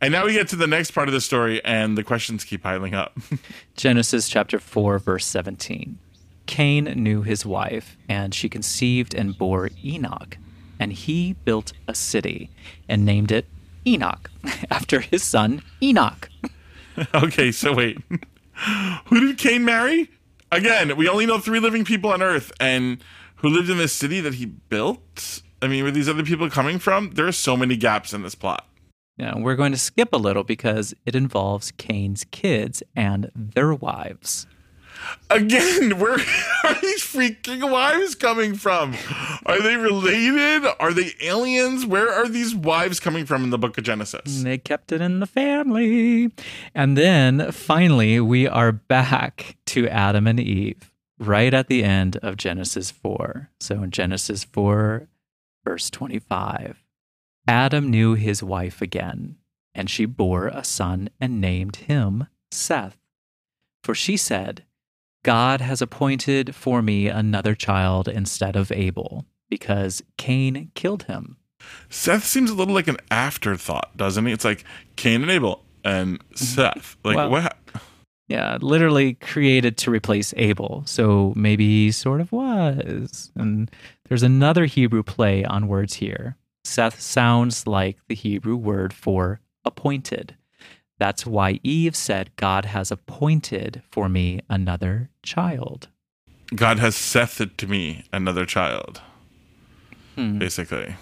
and 0.00 0.12
now 0.12 0.26
we 0.26 0.32
get 0.34 0.48
to 0.48 0.56
the 0.56 0.66
next 0.66 0.90
part 0.90 1.08
of 1.08 1.14
the 1.14 1.20
story, 1.20 1.64
and 1.64 1.96
the 1.96 2.04
questions 2.04 2.44
keep 2.44 2.62
piling 2.62 2.94
up. 2.94 3.16
Genesis 3.76 4.28
chapter 4.28 4.58
four, 4.58 4.98
verse 4.98 5.24
seventeen. 5.24 5.98
Cain 6.46 6.84
knew 6.84 7.22
his 7.22 7.46
wife, 7.46 7.96
and 8.08 8.34
she 8.34 8.48
conceived 8.48 9.14
and 9.14 9.36
bore 9.36 9.70
Enoch, 9.84 10.36
and 10.78 10.92
he 10.92 11.32
built 11.44 11.72
a 11.88 11.94
city 11.94 12.50
and 12.88 13.04
named 13.04 13.32
it 13.32 13.46
Enoch 13.86 14.30
after 14.70 15.00
his 15.00 15.22
son 15.22 15.62
Enoch. 15.82 16.28
okay, 17.14 17.52
so 17.52 17.74
wait. 17.74 17.98
Who 19.06 19.20
did 19.20 19.38
Cain 19.38 19.64
marry? 19.64 20.10
Again, 20.50 20.96
we 20.96 21.08
only 21.08 21.26
know 21.26 21.38
three 21.38 21.60
living 21.60 21.84
people 21.84 22.10
on 22.10 22.22
Earth, 22.22 22.52
and 22.60 23.02
who 23.36 23.48
lived 23.48 23.68
in 23.68 23.78
this 23.78 23.92
city 23.92 24.20
that 24.20 24.34
he 24.34 24.46
built. 24.46 25.42
I 25.60 25.68
mean, 25.68 25.82
where 25.82 25.92
these 25.92 26.08
other 26.08 26.24
people 26.24 26.48
coming 26.48 26.78
from? 26.78 27.10
There 27.10 27.26
are 27.26 27.32
so 27.32 27.56
many 27.56 27.76
gaps 27.76 28.14
in 28.14 28.22
this 28.22 28.34
plot. 28.34 28.66
Yeah, 29.18 29.36
we're 29.36 29.56
going 29.56 29.72
to 29.72 29.78
skip 29.78 30.10
a 30.12 30.18
little 30.18 30.44
because 30.44 30.94
it 31.04 31.14
involves 31.14 31.72
Cain's 31.72 32.24
kids 32.30 32.82
and 32.94 33.30
their 33.34 33.74
wives. 33.74 34.46
Again, 35.30 35.98
where 35.98 36.14
are 36.64 36.80
these 36.80 37.02
freaking 37.02 37.70
wives 37.70 38.14
coming 38.14 38.54
from? 38.54 38.94
Are 39.44 39.60
they 39.60 39.76
related? 39.76 40.68
Are 40.78 40.92
they 40.92 41.12
aliens? 41.20 41.84
Where 41.86 42.12
are 42.12 42.28
these 42.28 42.54
wives 42.54 43.00
coming 43.00 43.26
from 43.26 43.44
in 43.44 43.50
the 43.50 43.58
book 43.58 43.78
of 43.78 43.84
Genesis? 43.84 44.42
They 44.42 44.58
kept 44.58 44.92
it 44.92 45.00
in 45.00 45.20
the 45.20 45.26
family. 45.26 46.30
And 46.74 46.96
then 46.96 47.52
finally, 47.52 48.20
we 48.20 48.46
are 48.46 48.72
back 48.72 49.56
to 49.66 49.88
Adam 49.88 50.26
and 50.26 50.40
Eve 50.40 50.90
right 51.18 51.52
at 51.54 51.68
the 51.68 51.82
end 51.82 52.16
of 52.18 52.36
Genesis 52.36 52.90
4. 52.90 53.50
So 53.60 53.82
in 53.82 53.90
Genesis 53.90 54.44
4, 54.44 55.08
verse 55.64 55.90
25, 55.90 56.84
Adam 57.48 57.90
knew 57.90 58.14
his 58.14 58.42
wife 58.42 58.82
again, 58.82 59.36
and 59.74 59.88
she 59.88 60.04
bore 60.04 60.48
a 60.48 60.64
son 60.64 61.08
and 61.20 61.40
named 61.40 61.76
him 61.76 62.26
Seth. 62.50 62.98
For 63.82 63.94
she 63.94 64.16
said, 64.16 64.64
God 65.26 65.60
has 65.60 65.82
appointed 65.82 66.54
for 66.54 66.82
me 66.82 67.08
another 67.08 67.56
child 67.56 68.06
instead 68.06 68.54
of 68.54 68.70
Abel 68.70 69.26
because 69.50 70.00
Cain 70.16 70.70
killed 70.76 71.02
him. 71.02 71.36
Seth 71.90 72.24
seems 72.24 72.48
a 72.48 72.54
little 72.54 72.74
like 72.74 72.86
an 72.86 72.98
afterthought, 73.10 73.96
doesn't 73.96 74.24
he? 74.24 74.32
It's 74.32 74.44
like 74.44 74.62
Cain 74.94 75.22
and 75.22 75.30
Abel 75.32 75.64
and 75.84 76.20
mm-hmm. 76.20 76.36
Seth. 76.36 76.96
Like 77.02 77.16
well, 77.16 77.30
what? 77.30 77.56
Yeah, 78.28 78.58
literally 78.60 79.14
created 79.14 79.76
to 79.78 79.90
replace 79.90 80.32
Abel. 80.36 80.84
So 80.86 81.32
maybe 81.34 81.66
he 81.66 81.90
sort 81.90 82.20
of 82.20 82.30
was. 82.30 83.32
And 83.34 83.68
there's 84.08 84.22
another 84.22 84.66
Hebrew 84.66 85.02
play 85.02 85.44
on 85.44 85.66
words 85.66 85.94
here. 85.94 86.36
Seth 86.64 87.00
sounds 87.00 87.66
like 87.66 87.98
the 88.06 88.14
Hebrew 88.14 88.54
word 88.54 88.92
for 88.92 89.40
appointed. 89.64 90.36
That's 90.98 91.26
why 91.26 91.60
Eve 91.62 91.94
said, 91.94 92.30
God 92.36 92.66
has 92.66 92.90
appointed 92.90 93.82
for 93.90 94.08
me 94.08 94.40
another 94.48 95.10
child. 95.22 95.88
God 96.54 96.78
has 96.78 96.96
sethed 96.96 97.58
to 97.58 97.66
me 97.66 98.04
another 98.12 98.46
child, 98.46 99.02
hmm. 100.14 100.38
basically. 100.38 100.96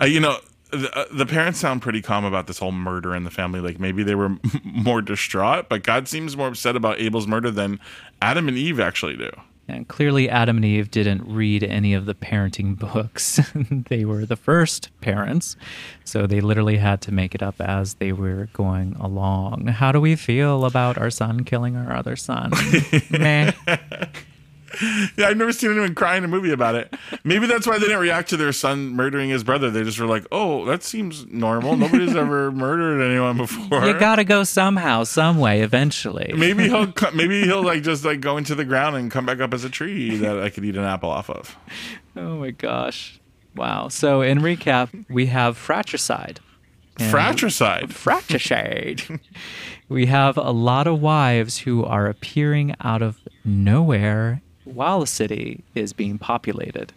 Uh, 0.00 0.06
you 0.06 0.20
know, 0.20 0.38
the, 0.70 0.96
uh, 0.96 1.04
the, 1.12 1.26
parents 1.26 1.58
sound 1.58 1.82
pretty 1.82 2.00
calm 2.00 2.24
about 2.24 2.46
this 2.46 2.58
whole 2.58 2.72
murder 2.72 3.14
in 3.14 3.24
the 3.24 3.30
family. 3.30 3.60
Like 3.60 3.78
maybe 3.78 4.02
they 4.02 4.14
were 4.14 4.36
more 4.64 5.02
distraught, 5.02 5.68
but 5.68 5.82
God 5.82 6.08
seems 6.08 6.36
more 6.36 6.48
upset 6.48 6.76
about 6.76 6.98
Abel's 6.98 7.26
murder 7.26 7.50
than 7.50 7.78
Adam 8.22 8.48
and 8.48 8.56
Eve 8.56 8.80
actually 8.80 9.16
do. 9.16 9.30
And 9.70 9.88
clearly, 9.88 10.28
Adam 10.28 10.56
and 10.56 10.64
Eve 10.64 10.90
didn't 10.90 11.22
read 11.24 11.62
any 11.62 11.94
of 11.94 12.06
the 12.06 12.14
parenting 12.14 12.78
books. 12.92 13.40
they 13.70 14.04
were 14.04 14.26
the 14.26 14.36
first 14.36 14.90
parents. 15.00 15.56
So 16.04 16.26
they 16.26 16.40
literally 16.40 16.76
had 16.76 17.00
to 17.02 17.12
make 17.12 17.34
it 17.34 17.42
up 17.42 17.60
as 17.60 17.94
they 17.94 18.12
were 18.12 18.48
going 18.52 18.94
along. 18.96 19.68
How 19.68 19.92
do 19.92 20.00
we 20.00 20.16
feel 20.16 20.64
about 20.64 20.98
our 20.98 21.10
son 21.10 21.44
killing 21.44 21.76
our 21.76 21.94
other 21.94 22.16
son? 22.16 22.52
Meh. 23.10 23.52
Yeah, 25.16 25.28
I've 25.28 25.36
never 25.36 25.52
seen 25.52 25.70
anyone 25.70 25.94
cry 25.94 26.16
in 26.16 26.24
a 26.24 26.28
movie 26.28 26.52
about 26.52 26.74
it. 26.74 26.94
Maybe 27.24 27.46
that's 27.46 27.66
why 27.66 27.78
they 27.78 27.86
didn't 27.86 28.00
react 28.00 28.30
to 28.30 28.36
their 28.36 28.52
son 28.52 28.90
murdering 28.90 29.30
his 29.30 29.44
brother. 29.44 29.70
They 29.70 29.82
just 29.82 29.98
were 29.98 30.06
like, 30.06 30.26
"Oh, 30.30 30.64
that 30.66 30.82
seems 30.82 31.26
normal. 31.26 31.76
Nobody's 31.76 32.14
ever 32.14 32.50
murdered 32.52 33.02
anyone 33.02 33.36
before." 33.36 33.84
You 33.84 33.98
got 33.98 34.16
to 34.16 34.24
go 34.24 34.44
somehow, 34.44 35.04
some 35.04 35.38
way, 35.38 35.62
eventually. 35.62 36.32
maybe 36.36 36.64
he'll 36.64 36.92
maybe 37.14 37.42
he'll 37.42 37.62
like 37.62 37.82
just 37.82 38.04
like 38.04 38.20
go 38.20 38.36
into 38.36 38.54
the 38.54 38.64
ground 38.64 38.96
and 38.96 39.10
come 39.10 39.26
back 39.26 39.40
up 39.40 39.54
as 39.54 39.64
a 39.64 39.70
tree 39.70 40.16
that 40.16 40.38
I 40.40 40.50
could 40.50 40.64
eat 40.64 40.76
an 40.76 40.84
apple 40.84 41.10
off 41.10 41.30
of. 41.30 41.56
Oh 42.16 42.36
my 42.36 42.50
gosh! 42.50 43.20
Wow. 43.56 43.88
So 43.88 44.22
in 44.22 44.40
recap, 44.40 45.06
we 45.08 45.26
have 45.26 45.56
fratricide. 45.56 46.40
Fratricide. 47.08 47.94
Fratricide. 47.94 49.20
we 49.88 50.06
have 50.06 50.36
a 50.36 50.50
lot 50.50 50.86
of 50.86 51.00
wives 51.00 51.58
who 51.58 51.84
are 51.84 52.06
appearing 52.06 52.74
out 52.82 53.00
of 53.00 53.20
nowhere 53.44 54.42
while 54.64 55.00
the 55.00 55.06
city 55.06 55.64
is 55.74 55.92
being 55.92 56.18
populated. 56.18 56.92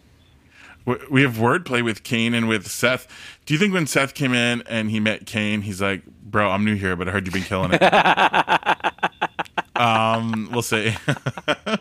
We 1.10 1.22
have 1.22 1.36
wordplay 1.36 1.82
with 1.82 2.02
Cain 2.02 2.34
and 2.34 2.46
with 2.46 2.66
Seth. 2.66 3.08
Do 3.46 3.54
you 3.54 3.60
think 3.60 3.72
when 3.72 3.86
Seth 3.86 4.12
came 4.12 4.34
in 4.34 4.62
and 4.66 4.90
he 4.90 5.00
met 5.00 5.24
Cain, 5.24 5.62
he's 5.62 5.80
like, 5.80 6.04
"Bro, 6.04 6.50
I'm 6.50 6.62
new 6.62 6.74
here, 6.74 6.94
but 6.94 7.08
I 7.08 7.10
heard 7.10 7.26
you've 7.26 7.32
been 7.32 7.42
killing 7.42 7.70
it." 7.72 7.82
um, 9.76 10.50
we'll 10.52 10.60
see. 10.60 10.94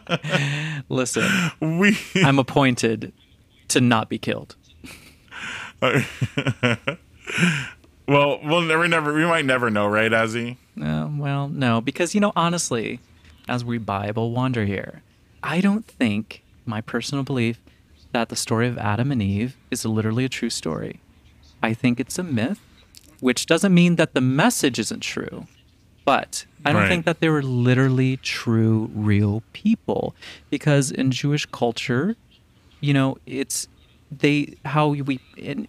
Listen, 0.90 1.30
we 1.60 1.98
I'm 2.16 2.40
appointed 2.40 3.12
to 3.70 3.82
not 3.82 4.08
be 4.08 4.18
killed. 4.18 4.56
well, 8.08 8.40
we'll 8.42 8.62
never, 8.62 8.88
never, 8.88 9.14
we 9.14 9.26
might 9.26 9.46
never 9.46 9.70
know, 9.70 9.86
right, 9.88 10.12
Azzy? 10.12 10.56
Uh, 10.82 11.10
well, 11.12 11.50
no, 11.50 11.82
because 11.82 12.16
you 12.16 12.22
know, 12.22 12.32
honestly, 12.38 13.02
as 13.50 13.66
we 13.66 13.78
Bible 13.78 14.32
wander 14.32 14.64
here, 14.64 15.02
I 15.44 15.60
don't 15.62 15.86
think, 15.86 16.42
my 16.66 16.82
personal 16.82 17.24
belief, 17.24 17.60
that 18.14 18.30
the 18.30 18.36
story 18.36 18.68
of 18.68 18.78
Adam 18.78 19.12
and 19.12 19.22
Eve 19.22 19.58
is 19.70 19.86
literally 19.86 20.24
a 20.24 20.30
true 20.30 20.50
story. 20.50 21.02
I 21.62 21.74
think 21.74 22.00
it's 22.00 22.18
a 22.18 22.24
myth, 22.24 22.60
which 23.20 23.46
doesn't 23.46 23.74
mean 23.74 23.98
that 23.98 24.14
the 24.14 24.22
message 24.22 24.80
isn't 24.80 25.02
true. 25.02 25.48
But 26.06 26.46
I 26.66 26.72
don't 26.72 26.82
right. 26.84 26.90
think 26.90 27.06
that 27.06 27.20
they 27.20 27.30
were 27.30 27.44
literally 27.44 28.18
true, 28.18 28.90
real 28.94 29.44
people. 29.54 30.16
Because 30.50 30.92
in 30.92 31.12
Jewish 31.12 31.46
culture, 31.46 32.16
you 32.82 32.94
know, 32.94 33.18
it's 33.26 33.68
they, 34.12 34.56
how 34.66 34.90
we, 34.90 35.20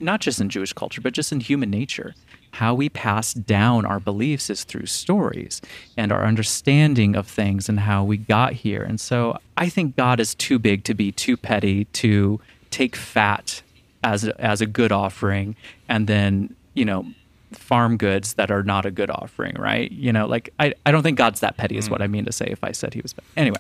not 0.01 0.21
just 0.21 0.41
in 0.41 0.49
Jewish 0.49 0.73
culture, 0.73 1.01
but 1.01 1.13
just 1.13 1.33
in 1.33 1.41
human 1.41 1.71
nature, 1.71 2.15
how 2.55 2.73
we 2.73 2.89
pass 2.89 3.35
down 3.35 3.85
our 3.85 3.99
beliefs 3.99 4.49
is 4.49 4.63
through 4.65 4.87
stories 4.87 5.61
and 5.97 6.13
our 6.13 6.25
understanding 6.25 7.17
of 7.17 7.27
things 7.27 7.69
and 7.69 7.81
how 7.81 8.05
we 8.05 8.17
got 8.17 8.53
here. 8.53 8.83
And 8.83 9.01
so 9.01 9.39
I 9.57 9.69
think 9.69 9.97
God 9.97 10.21
is 10.21 10.35
too 10.37 10.59
big 10.59 10.85
to 10.85 10.95
be 10.95 11.11
too 11.11 11.37
petty 11.37 11.87
to 11.87 12.41
take 12.71 12.95
fat 12.95 13.63
as 14.05 14.25
a, 14.25 14.41
as 14.41 14.61
a 14.61 14.67
good 14.67 14.93
offering 14.93 15.57
and 15.89 16.07
then, 16.07 16.55
you 16.75 16.85
know, 16.85 17.05
farm 17.51 17.97
goods 17.97 18.35
that 18.35 18.51
are 18.51 18.63
not 18.63 18.87
a 18.87 18.91
good 18.91 19.11
offering, 19.11 19.57
right? 19.59 19.91
You 19.91 20.13
know, 20.13 20.27
like 20.27 20.51
I, 20.61 20.75
I 20.87 20.93
don't 20.93 21.03
think 21.03 21.19
God's 21.19 21.41
that 21.41 21.57
petty, 21.57 21.77
is 21.77 21.91
what 21.91 22.03
I 22.03 22.07
mean 22.07 22.25
to 22.25 22.33
say 22.33 22.47
if 22.47 22.63
I 22.63 22.71
said 22.71 22.95
he 22.95 23.01
was. 23.01 23.15
Anyway. 23.37 23.59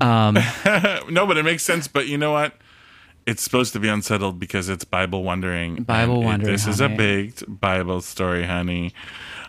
Um, 0.00 0.34
no, 1.08 1.26
but 1.26 1.36
it 1.36 1.44
makes 1.44 1.62
sense. 1.62 1.86
But 1.86 2.08
you 2.08 2.18
know 2.18 2.32
what? 2.32 2.54
It's 3.26 3.42
supposed 3.42 3.72
to 3.74 3.80
be 3.80 3.88
unsettled 3.88 4.38
because 4.38 4.68
it's 4.68 4.84
Bible 4.84 5.22
wondering. 5.22 5.82
Bible 5.82 6.22
wondering. 6.22 6.52
This 6.52 6.66
is 6.66 6.80
a 6.80 6.88
big 6.88 7.34
Bible 7.46 8.00
story, 8.00 8.44
honey. 8.44 8.92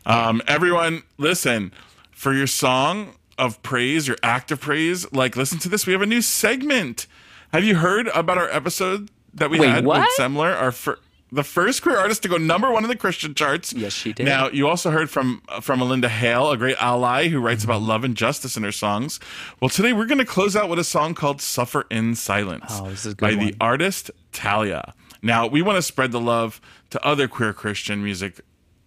Um, 0.05 0.41
everyone, 0.47 1.03
listen 1.17 1.71
for 2.11 2.33
your 2.33 2.47
song 2.47 3.15
of 3.37 3.61
praise, 3.63 4.07
your 4.07 4.17
act 4.23 4.51
of 4.51 4.59
praise. 4.59 5.11
Like, 5.11 5.35
listen 5.35 5.57
to 5.59 5.69
this. 5.69 5.87
We 5.87 5.93
have 5.93 6.01
a 6.01 6.07
new 6.07 6.21
segment. 6.21 7.07
Have 7.53 7.63
you 7.63 7.75
heard 7.75 8.07
about 8.09 8.37
our 8.37 8.49
episode 8.49 9.09
that 9.33 9.49
we 9.49 9.59
Wait, 9.59 9.69
had 9.69 9.85
what? 9.85 9.99
with 9.99 10.09
Semler? 10.17 10.55
Our 10.59 10.71
fir- 10.71 10.99
the 11.31 11.43
first 11.43 11.81
queer 11.81 11.97
artist 11.97 12.23
to 12.23 12.29
go 12.29 12.37
number 12.37 12.71
one 12.71 12.83
in 12.83 12.89
the 12.89 12.95
Christian 12.95 13.33
charts. 13.33 13.73
Yes, 13.73 13.93
she 13.93 14.13
did. 14.13 14.25
Now, 14.25 14.49
you 14.49 14.67
also 14.67 14.91
heard 14.91 15.09
from 15.09 15.41
from 15.61 15.79
Melinda 15.79 16.09
Hale, 16.09 16.51
a 16.51 16.57
great 16.57 16.75
ally 16.79 17.29
who 17.29 17.39
writes 17.39 17.63
about 17.63 17.81
love 17.81 18.03
and 18.03 18.15
justice 18.15 18.57
in 18.57 18.63
her 18.63 18.71
songs. 18.71 19.19
Well, 19.59 19.69
today 19.69 19.93
we're 19.93 20.05
going 20.05 20.17
to 20.17 20.25
close 20.25 20.55
out 20.55 20.69
with 20.69 20.79
a 20.79 20.83
song 20.83 21.13
called 21.13 21.41
"Suffer 21.41 21.85
in 21.89 22.15
Silence" 22.15 22.65
Oh, 22.69 22.89
this 22.89 23.05
is 23.05 23.13
a 23.13 23.15
by 23.15 23.31
good 23.31 23.39
the 23.39 23.55
artist 23.61 24.11
Talia. 24.31 24.93
Now, 25.21 25.45
we 25.47 25.61
want 25.61 25.77
to 25.77 25.83
spread 25.83 26.11
the 26.11 26.19
love 26.19 26.59
to 26.89 27.05
other 27.05 27.27
queer 27.27 27.53
Christian 27.53 28.03
music 28.03 28.41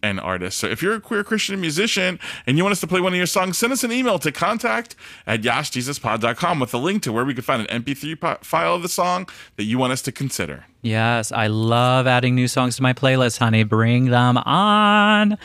and 0.05 0.21
artists. 0.21 0.61
So 0.61 0.67
if 0.69 0.83
you're 0.83 0.95
a 0.95 1.01
queer 1.01 1.25
Christian 1.25 1.61
musician 1.61 2.21
and 2.47 2.59
you 2.59 2.63
want 2.63 2.73
us 2.73 2.81
to 2.81 2.87
play 2.87 3.01
one 3.01 3.13
of 3.15 3.17
your 3.17 3.27
songs, 3.27 3.57
send 3.57 3.73
us 3.73 3.83
an 3.83 3.91
email 3.91 4.19
to 4.19 4.31
contact 4.31 4.95
at 5.27 5.41
yasjesuspod.com 5.41 6.61
with 6.61 6.75
a 6.75 6.79
link 6.79 7.03
to 7.05 7.13
where 7.13 7.25
we 7.25 7.33
can 7.35 7.43
find 7.43 7.67
an 7.67 7.83
MP3 7.83 8.21
po- 8.21 8.39
file 8.43 8.75
of 8.75 8.83
the 8.83 8.89
song 8.89 9.27
that 9.57 9.65
you 9.65 9.79
want 9.79 9.93
us 9.93 10.03
to 10.03 10.13
consider. 10.13 10.67
Yes, 10.83 11.33
I 11.33 11.47
love 11.47 12.07
adding 12.07 12.35
new 12.35 12.47
songs 12.49 12.77
to 12.77 12.83
my 12.83 12.93
playlist, 12.93 13.39
honey. 13.39 13.65
Bring 13.65 14.11
them 14.11 14.37
on. 14.37 15.39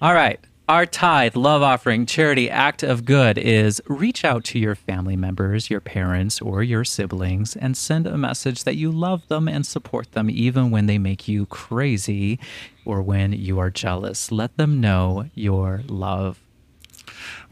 All 0.00 0.14
right. 0.14 0.38
Our 0.68 0.84
tithe, 0.84 1.36
love 1.36 1.62
offering, 1.62 2.06
charity 2.06 2.50
act 2.50 2.82
of 2.82 3.04
good 3.04 3.38
is 3.38 3.80
reach 3.86 4.24
out 4.24 4.42
to 4.46 4.58
your 4.58 4.74
family 4.74 5.14
members, 5.14 5.70
your 5.70 5.80
parents, 5.80 6.40
or 6.40 6.60
your 6.64 6.82
siblings 6.82 7.54
and 7.54 7.76
send 7.76 8.04
a 8.04 8.18
message 8.18 8.64
that 8.64 8.74
you 8.74 8.90
love 8.90 9.28
them 9.28 9.46
and 9.46 9.64
support 9.64 10.10
them 10.10 10.28
even 10.28 10.72
when 10.72 10.86
they 10.86 10.98
make 10.98 11.28
you 11.28 11.46
crazy 11.46 12.40
or 12.84 13.00
when 13.00 13.32
you 13.32 13.60
are 13.60 13.70
jealous. 13.70 14.32
Let 14.32 14.56
them 14.56 14.80
know 14.80 15.30
your 15.36 15.84
love. 15.86 16.40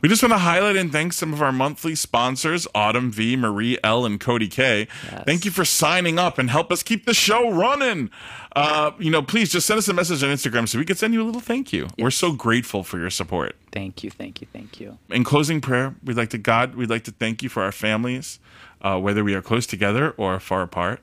We 0.04 0.08
just 0.08 0.22
want 0.22 0.34
to 0.34 0.38
highlight 0.38 0.76
and 0.76 0.92
thank 0.92 1.14
some 1.14 1.32
of 1.32 1.40
our 1.40 1.50
monthly 1.50 1.94
sponsors, 1.94 2.68
Autumn 2.74 3.10
V, 3.10 3.36
Marie 3.36 3.78
L, 3.82 4.04
and 4.04 4.20
Cody 4.20 4.48
K. 4.48 4.86
Thank 5.24 5.46
you 5.46 5.50
for 5.50 5.64
signing 5.64 6.18
up 6.18 6.36
and 6.36 6.50
help 6.50 6.70
us 6.70 6.82
keep 6.82 7.06
the 7.06 7.14
show 7.14 7.50
running. 7.50 8.10
Uh, 8.54 8.90
you 8.98 9.10
know, 9.10 9.22
please 9.22 9.50
just 9.50 9.66
send 9.66 9.78
us 9.78 9.88
a 9.88 9.94
message 9.94 10.22
on 10.22 10.28
Instagram 10.28 10.68
so 10.68 10.78
we 10.78 10.84
can 10.84 10.94
send 10.94 11.14
you 11.14 11.22
a 11.22 11.24
little 11.24 11.40
thank 11.40 11.72
you. 11.72 11.88
We're 11.98 12.10
so 12.10 12.32
grateful 12.32 12.84
for 12.84 12.98
your 12.98 13.08
support. 13.08 13.56
Thank 13.72 14.04
you, 14.04 14.10
thank 14.10 14.42
you, 14.42 14.46
thank 14.52 14.78
you. 14.78 14.98
In 15.08 15.24
closing 15.24 15.62
prayer, 15.62 15.94
we'd 16.04 16.18
like 16.18 16.28
to 16.30 16.38
God, 16.38 16.74
we'd 16.74 16.90
like 16.90 17.04
to 17.04 17.10
thank 17.10 17.42
you 17.42 17.48
for 17.48 17.62
our 17.62 17.72
families, 17.72 18.40
uh, 18.82 19.00
whether 19.00 19.24
we 19.24 19.34
are 19.34 19.40
close 19.40 19.66
together 19.66 20.10
or 20.18 20.38
far 20.38 20.60
apart. 20.60 21.00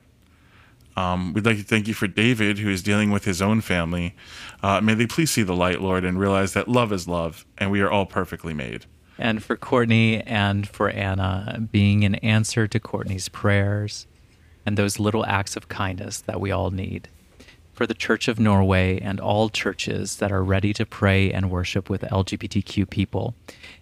Um, 0.97 1.33
we'd 1.33 1.45
like 1.45 1.57
to 1.57 1.63
thank 1.63 1.87
you 1.87 1.93
for 1.93 2.07
David, 2.07 2.59
who 2.59 2.69
is 2.69 2.83
dealing 2.83 3.11
with 3.11 3.25
his 3.25 3.41
own 3.41 3.61
family. 3.61 4.15
Uh, 4.61 4.81
may 4.81 4.93
they 4.93 5.07
please 5.07 5.31
see 5.31 5.43
the 5.43 5.55
light, 5.55 5.81
Lord, 5.81 6.03
and 6.03 6.19
realize 6.19 6.53
that 6.53 6.67
love 6.67 6.91
is 6.91 7.07
love, 7.07 7.45
and 7.57 7.71
we 7.71 7.81
are 7.81 7.89
all 7.89 8.05
perfectly 8.05 8.53
made. 8.53 8.85
and 9.17 9.43
for 9.43 9.55
Courtney 9.55 10.21
and 10.21 10.67
for 10.67 10.89
Anna 10.89 11.67
being 11.71 12.03
an 12.03 12.15
answer 12.15 12.67
to 12.67 12.79
Courtney's 12.79 13.29
prayers 13.29 14.07
and 14.65 14.77
those 14.77 14.99
little 14.99 15.25
acts 15.25 15.55
of 15.55 15.67
kindness 15.69 16.21
that 16.21 16.39
we 16.41 16.51
all 16.51 16.71
need. 16.71 17.07
For 17.73 17.87
the 17.87 17.93
Church 17.93 18.27
of 18.27 18.39
Norway 18.39 18.99
and 18.99 19.19
all 19.19 19.49
churches 19.49 20.17
that 20.17 20.31
are 20.31 20.43
ready 20.43 20.73
to 20.73 20.85
pray 20.85 21.31
and 21.31 21.49
worship 21.49 21.89
with 21.89 22.01
LGBTQ 22.01 22.89
people 22.89 23.33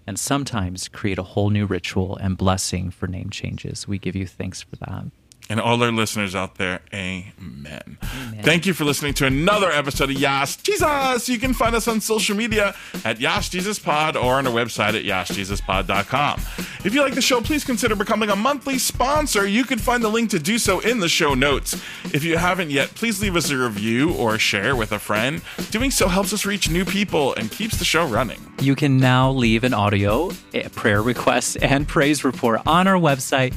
and 0.06 0.18
sometimes 0.20 0.88
create 0.88 1.18
a 1.18 1.24
whole 1.24 1.50
new 1.50 1.66
ritual 1.66 2.16
and 2.18 2.38
blessing 2.38 2.92
for 2.92 3.08
name 3.08 3.30
changes. 3.30 3.88
We 3.88 3.98
give 3.98 4.16
you 4.16 4.26
thanks 4.28 4.62
for 4.62 4.76
that. 4.78 5.06
And 5.52 5.60
all 5.60 5.82
our 5.82 5.92
listeners 5.92 6.36
out 6.36 6.56
there, 6.56 6.82
amen. 6.94 7.98
Thank 8.44 8.68
you 8.68 8.74
for 8.74 8.84
listening 8.86 9.16
to 9.16 9.26
another 9.26 9.72
episode 9.72 10.12
of 10.12 10.20
Yas 10.20 10.56
Jesus. 10.58 11.28
You 11.28 11.40
can 11.40 11.56
find 11.56 11.76
us 11.76 11.88
on 11.88 12.02
social 12.02 12.36
media 12.36 12.76
at 13.04 13.20
Yas 13.20 13.50
Jesus 13.50 13.80
Pod 13.80 14.16
or 14.16 14.36
on 14.36 14.46
our 14.46 14.54
website 14.54 14.94
at 14.94 15.06
yasjesuspod.com. 15.06 16.42
If 16.86 16.94
you 16.94 17.02
like 17.02 17.16
the 17.16 17.22
show, 17.22 17.42
please 17.42 17.64
consider 17.66 17.96
becoming 17.96 18.30
a 18.30 18.36
monthly 18.36 18.78
sponsor. 18.78 19.48
You 19.48 19.64
can 19.64 19.80
find 19.80 20.04
the 20.04 20.10
link 20.10 20.30
to 20.30 20.40
do 20.40 20.60
so 20.60 20.80
in 20.82 21.00
the 21.00 21.10
show 21.10 21.34
notes. 21.34 21.74
If 22.14 22.24
you 22.24 22.38
haven't 22.38 22.70
yet, 22.70 22.90
please 22.90 23.20
leave 23.22 23.36
us 23.36 23.50
a 23.50 23.58
review 23.58 24.14
or 24.14 24.38
share 24.38 24.76
with 24.76 24.92
a 24.92 25.00
friend. 25.00 25.42
Doing 25.72 25.90
so 25.90 26.08
helps 26.08 26.32
us 26.32 26.46
reach 26.46 26.70
new 26.70 26.86
people 26.86 27.34
and 27.34 27.52
keeps 27.52 27.78
the 27.78 27.86
show 27.86 28.06
running. 28.06 28.40
You 28.62 28.76
can 28.76 28.98
now 28.98 29.32
leave 29.32 29.64
an 29.64 29.74
audio, 29.74 30.32
a 30.54 30.70
prayer 30.70 31.02
request, 31.02 31.58
and 31.62 31.88
praise 31.88 32.24
report 32.24 32.62
on 32.68 32.88
our 32.88 33.00
website, 33.00 33.54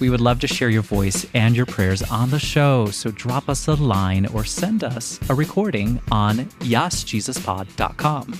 We 0.00 0.10
would 0.10 0.20
love 0.20 0.40
to 0.40 0.46
share 0.46 0.70
your 0.70 0.82
voice 0.82 1.26
and 1.34 1.56
your 1.56 1.66
prayers 1.66 2.02
on 2.02 2.30
the 2.30 2.38
show, 2.38 2.86
so 2.86 3.10
drop 3.10 3.48
us 3.48 3.68
a 3.68 3.74
line 3.74 4.26
or 4.26 4.44
send 4.44 4.84
us 4.84 5.18
a 5.28 5.34
recording 5.34 6.00
on 6.10 6.38
yasjesuspod.com. 6.60 8.34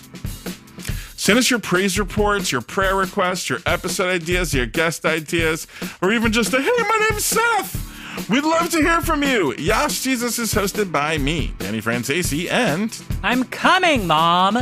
Send 1.16 1.38
us 1.38 1.50
your 1.50 1.58
praise 1.58 1.98
reports, 1.98 2.52
your 2.52 2.60
prayer 2.60 2.94
requests, 2.94 3.48
your 3.50 3.58
episode 3.66 4.08
ideas, 4.22 4.54
your 4.54 4.66
guest 4.66 5.04
ideas, 5.04 5.66
or 6.00 6.12
even 6.12 6.32
just 6.32 6.54
a 6.54 6.60
hey, 6.62 6.70
my 6.78 7.08
name's 7.10 7.24
Seth. 7.24 8.28
We'd 8.30 8.44
love 8.44 8.70
to 8.70 8.78
hear 8.78 9.00
from 9.00 9.22
you. 9.22 9.54
Yas 9.56 10.02
Jesus 10.02 10.38
is 10.38 10.54
hosted 10.54 10.90
by 10.90 11.18
me, 11.18 11.54
Danny 11.58 11.80
Franzese, 11.80 12.50
and 12.50 12.96
I'm 13.22 13.44
coming, 13.44 14.06
Mom! 14.06 14.58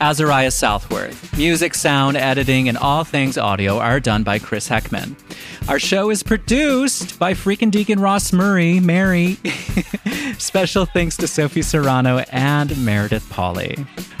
Azariah 0.00 0.50
Southworth. 0.50 1.36
Music, 1.36 1.74
sound, 1.74 2.16
editing, 2.16 2.68
and 2.68 2.78
all 2.78 3.04
things 3.04 3.36
audio 3.36 3.78
are 3.78 3.98
done 3.98 4.22
by 4.22 4.38
Chris 4.38 4.68
Heckman. 4.68 5.16
Our 5.68 5.78
show 5.78 6.10
is 6.10 6.22
produced 6.22 7.18
by 7.18 7.34
freaking 7.34 7.70
Deacon 7.70 8.00
Ross 8.00 8.32
Murray, 8.32 8.80
Mary. 8.80 9.34
Special 10.38 10.86
thanks 10.86 11.16
to 11.18 11.26
Sophie 11.26 11.62
Serrano 11.62 12.18
and 12.30 12.76
Meredith 12.84 13.28
Polly. 13.30 13.76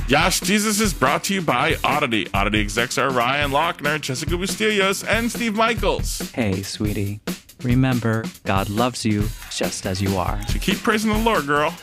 Yas 0.08 0.40
Jesus 0.40 0.80
is 0.80 0.92
brought 0.92 1.24
to 1.24 1.34
you 1.34 1.42
by 1.42 1.76
Oddity. 1.84 2.28
Oddity 2.34 2.60
execs 2.60 2.98
are 2.98 3.10
Ryan 3.10 3.50
Lochner, 3.50 4.00
Jessica 4.00 4.34
Bustillos, 4.34 5.06
and 5.06 5.30
Steve 5.30 5.54
Michaels. 5.54 6.30
Hey, 6.32 6.62
sweetie. 6.62 7.20
Remember, 7.62 8.24
God 8.44 8.68
loves 8.68 9.04
you 9.04 9.28
just 9.50 9.86
as 9.86 10.00
you 10.00 10.16
are. 10.16 10.40
So 10.48 10.58
keep 10.58 10.78
praising 10.78 11.12
the 11.12 11.18
Lord, 11.18 11.46
girl. 11.46 11.74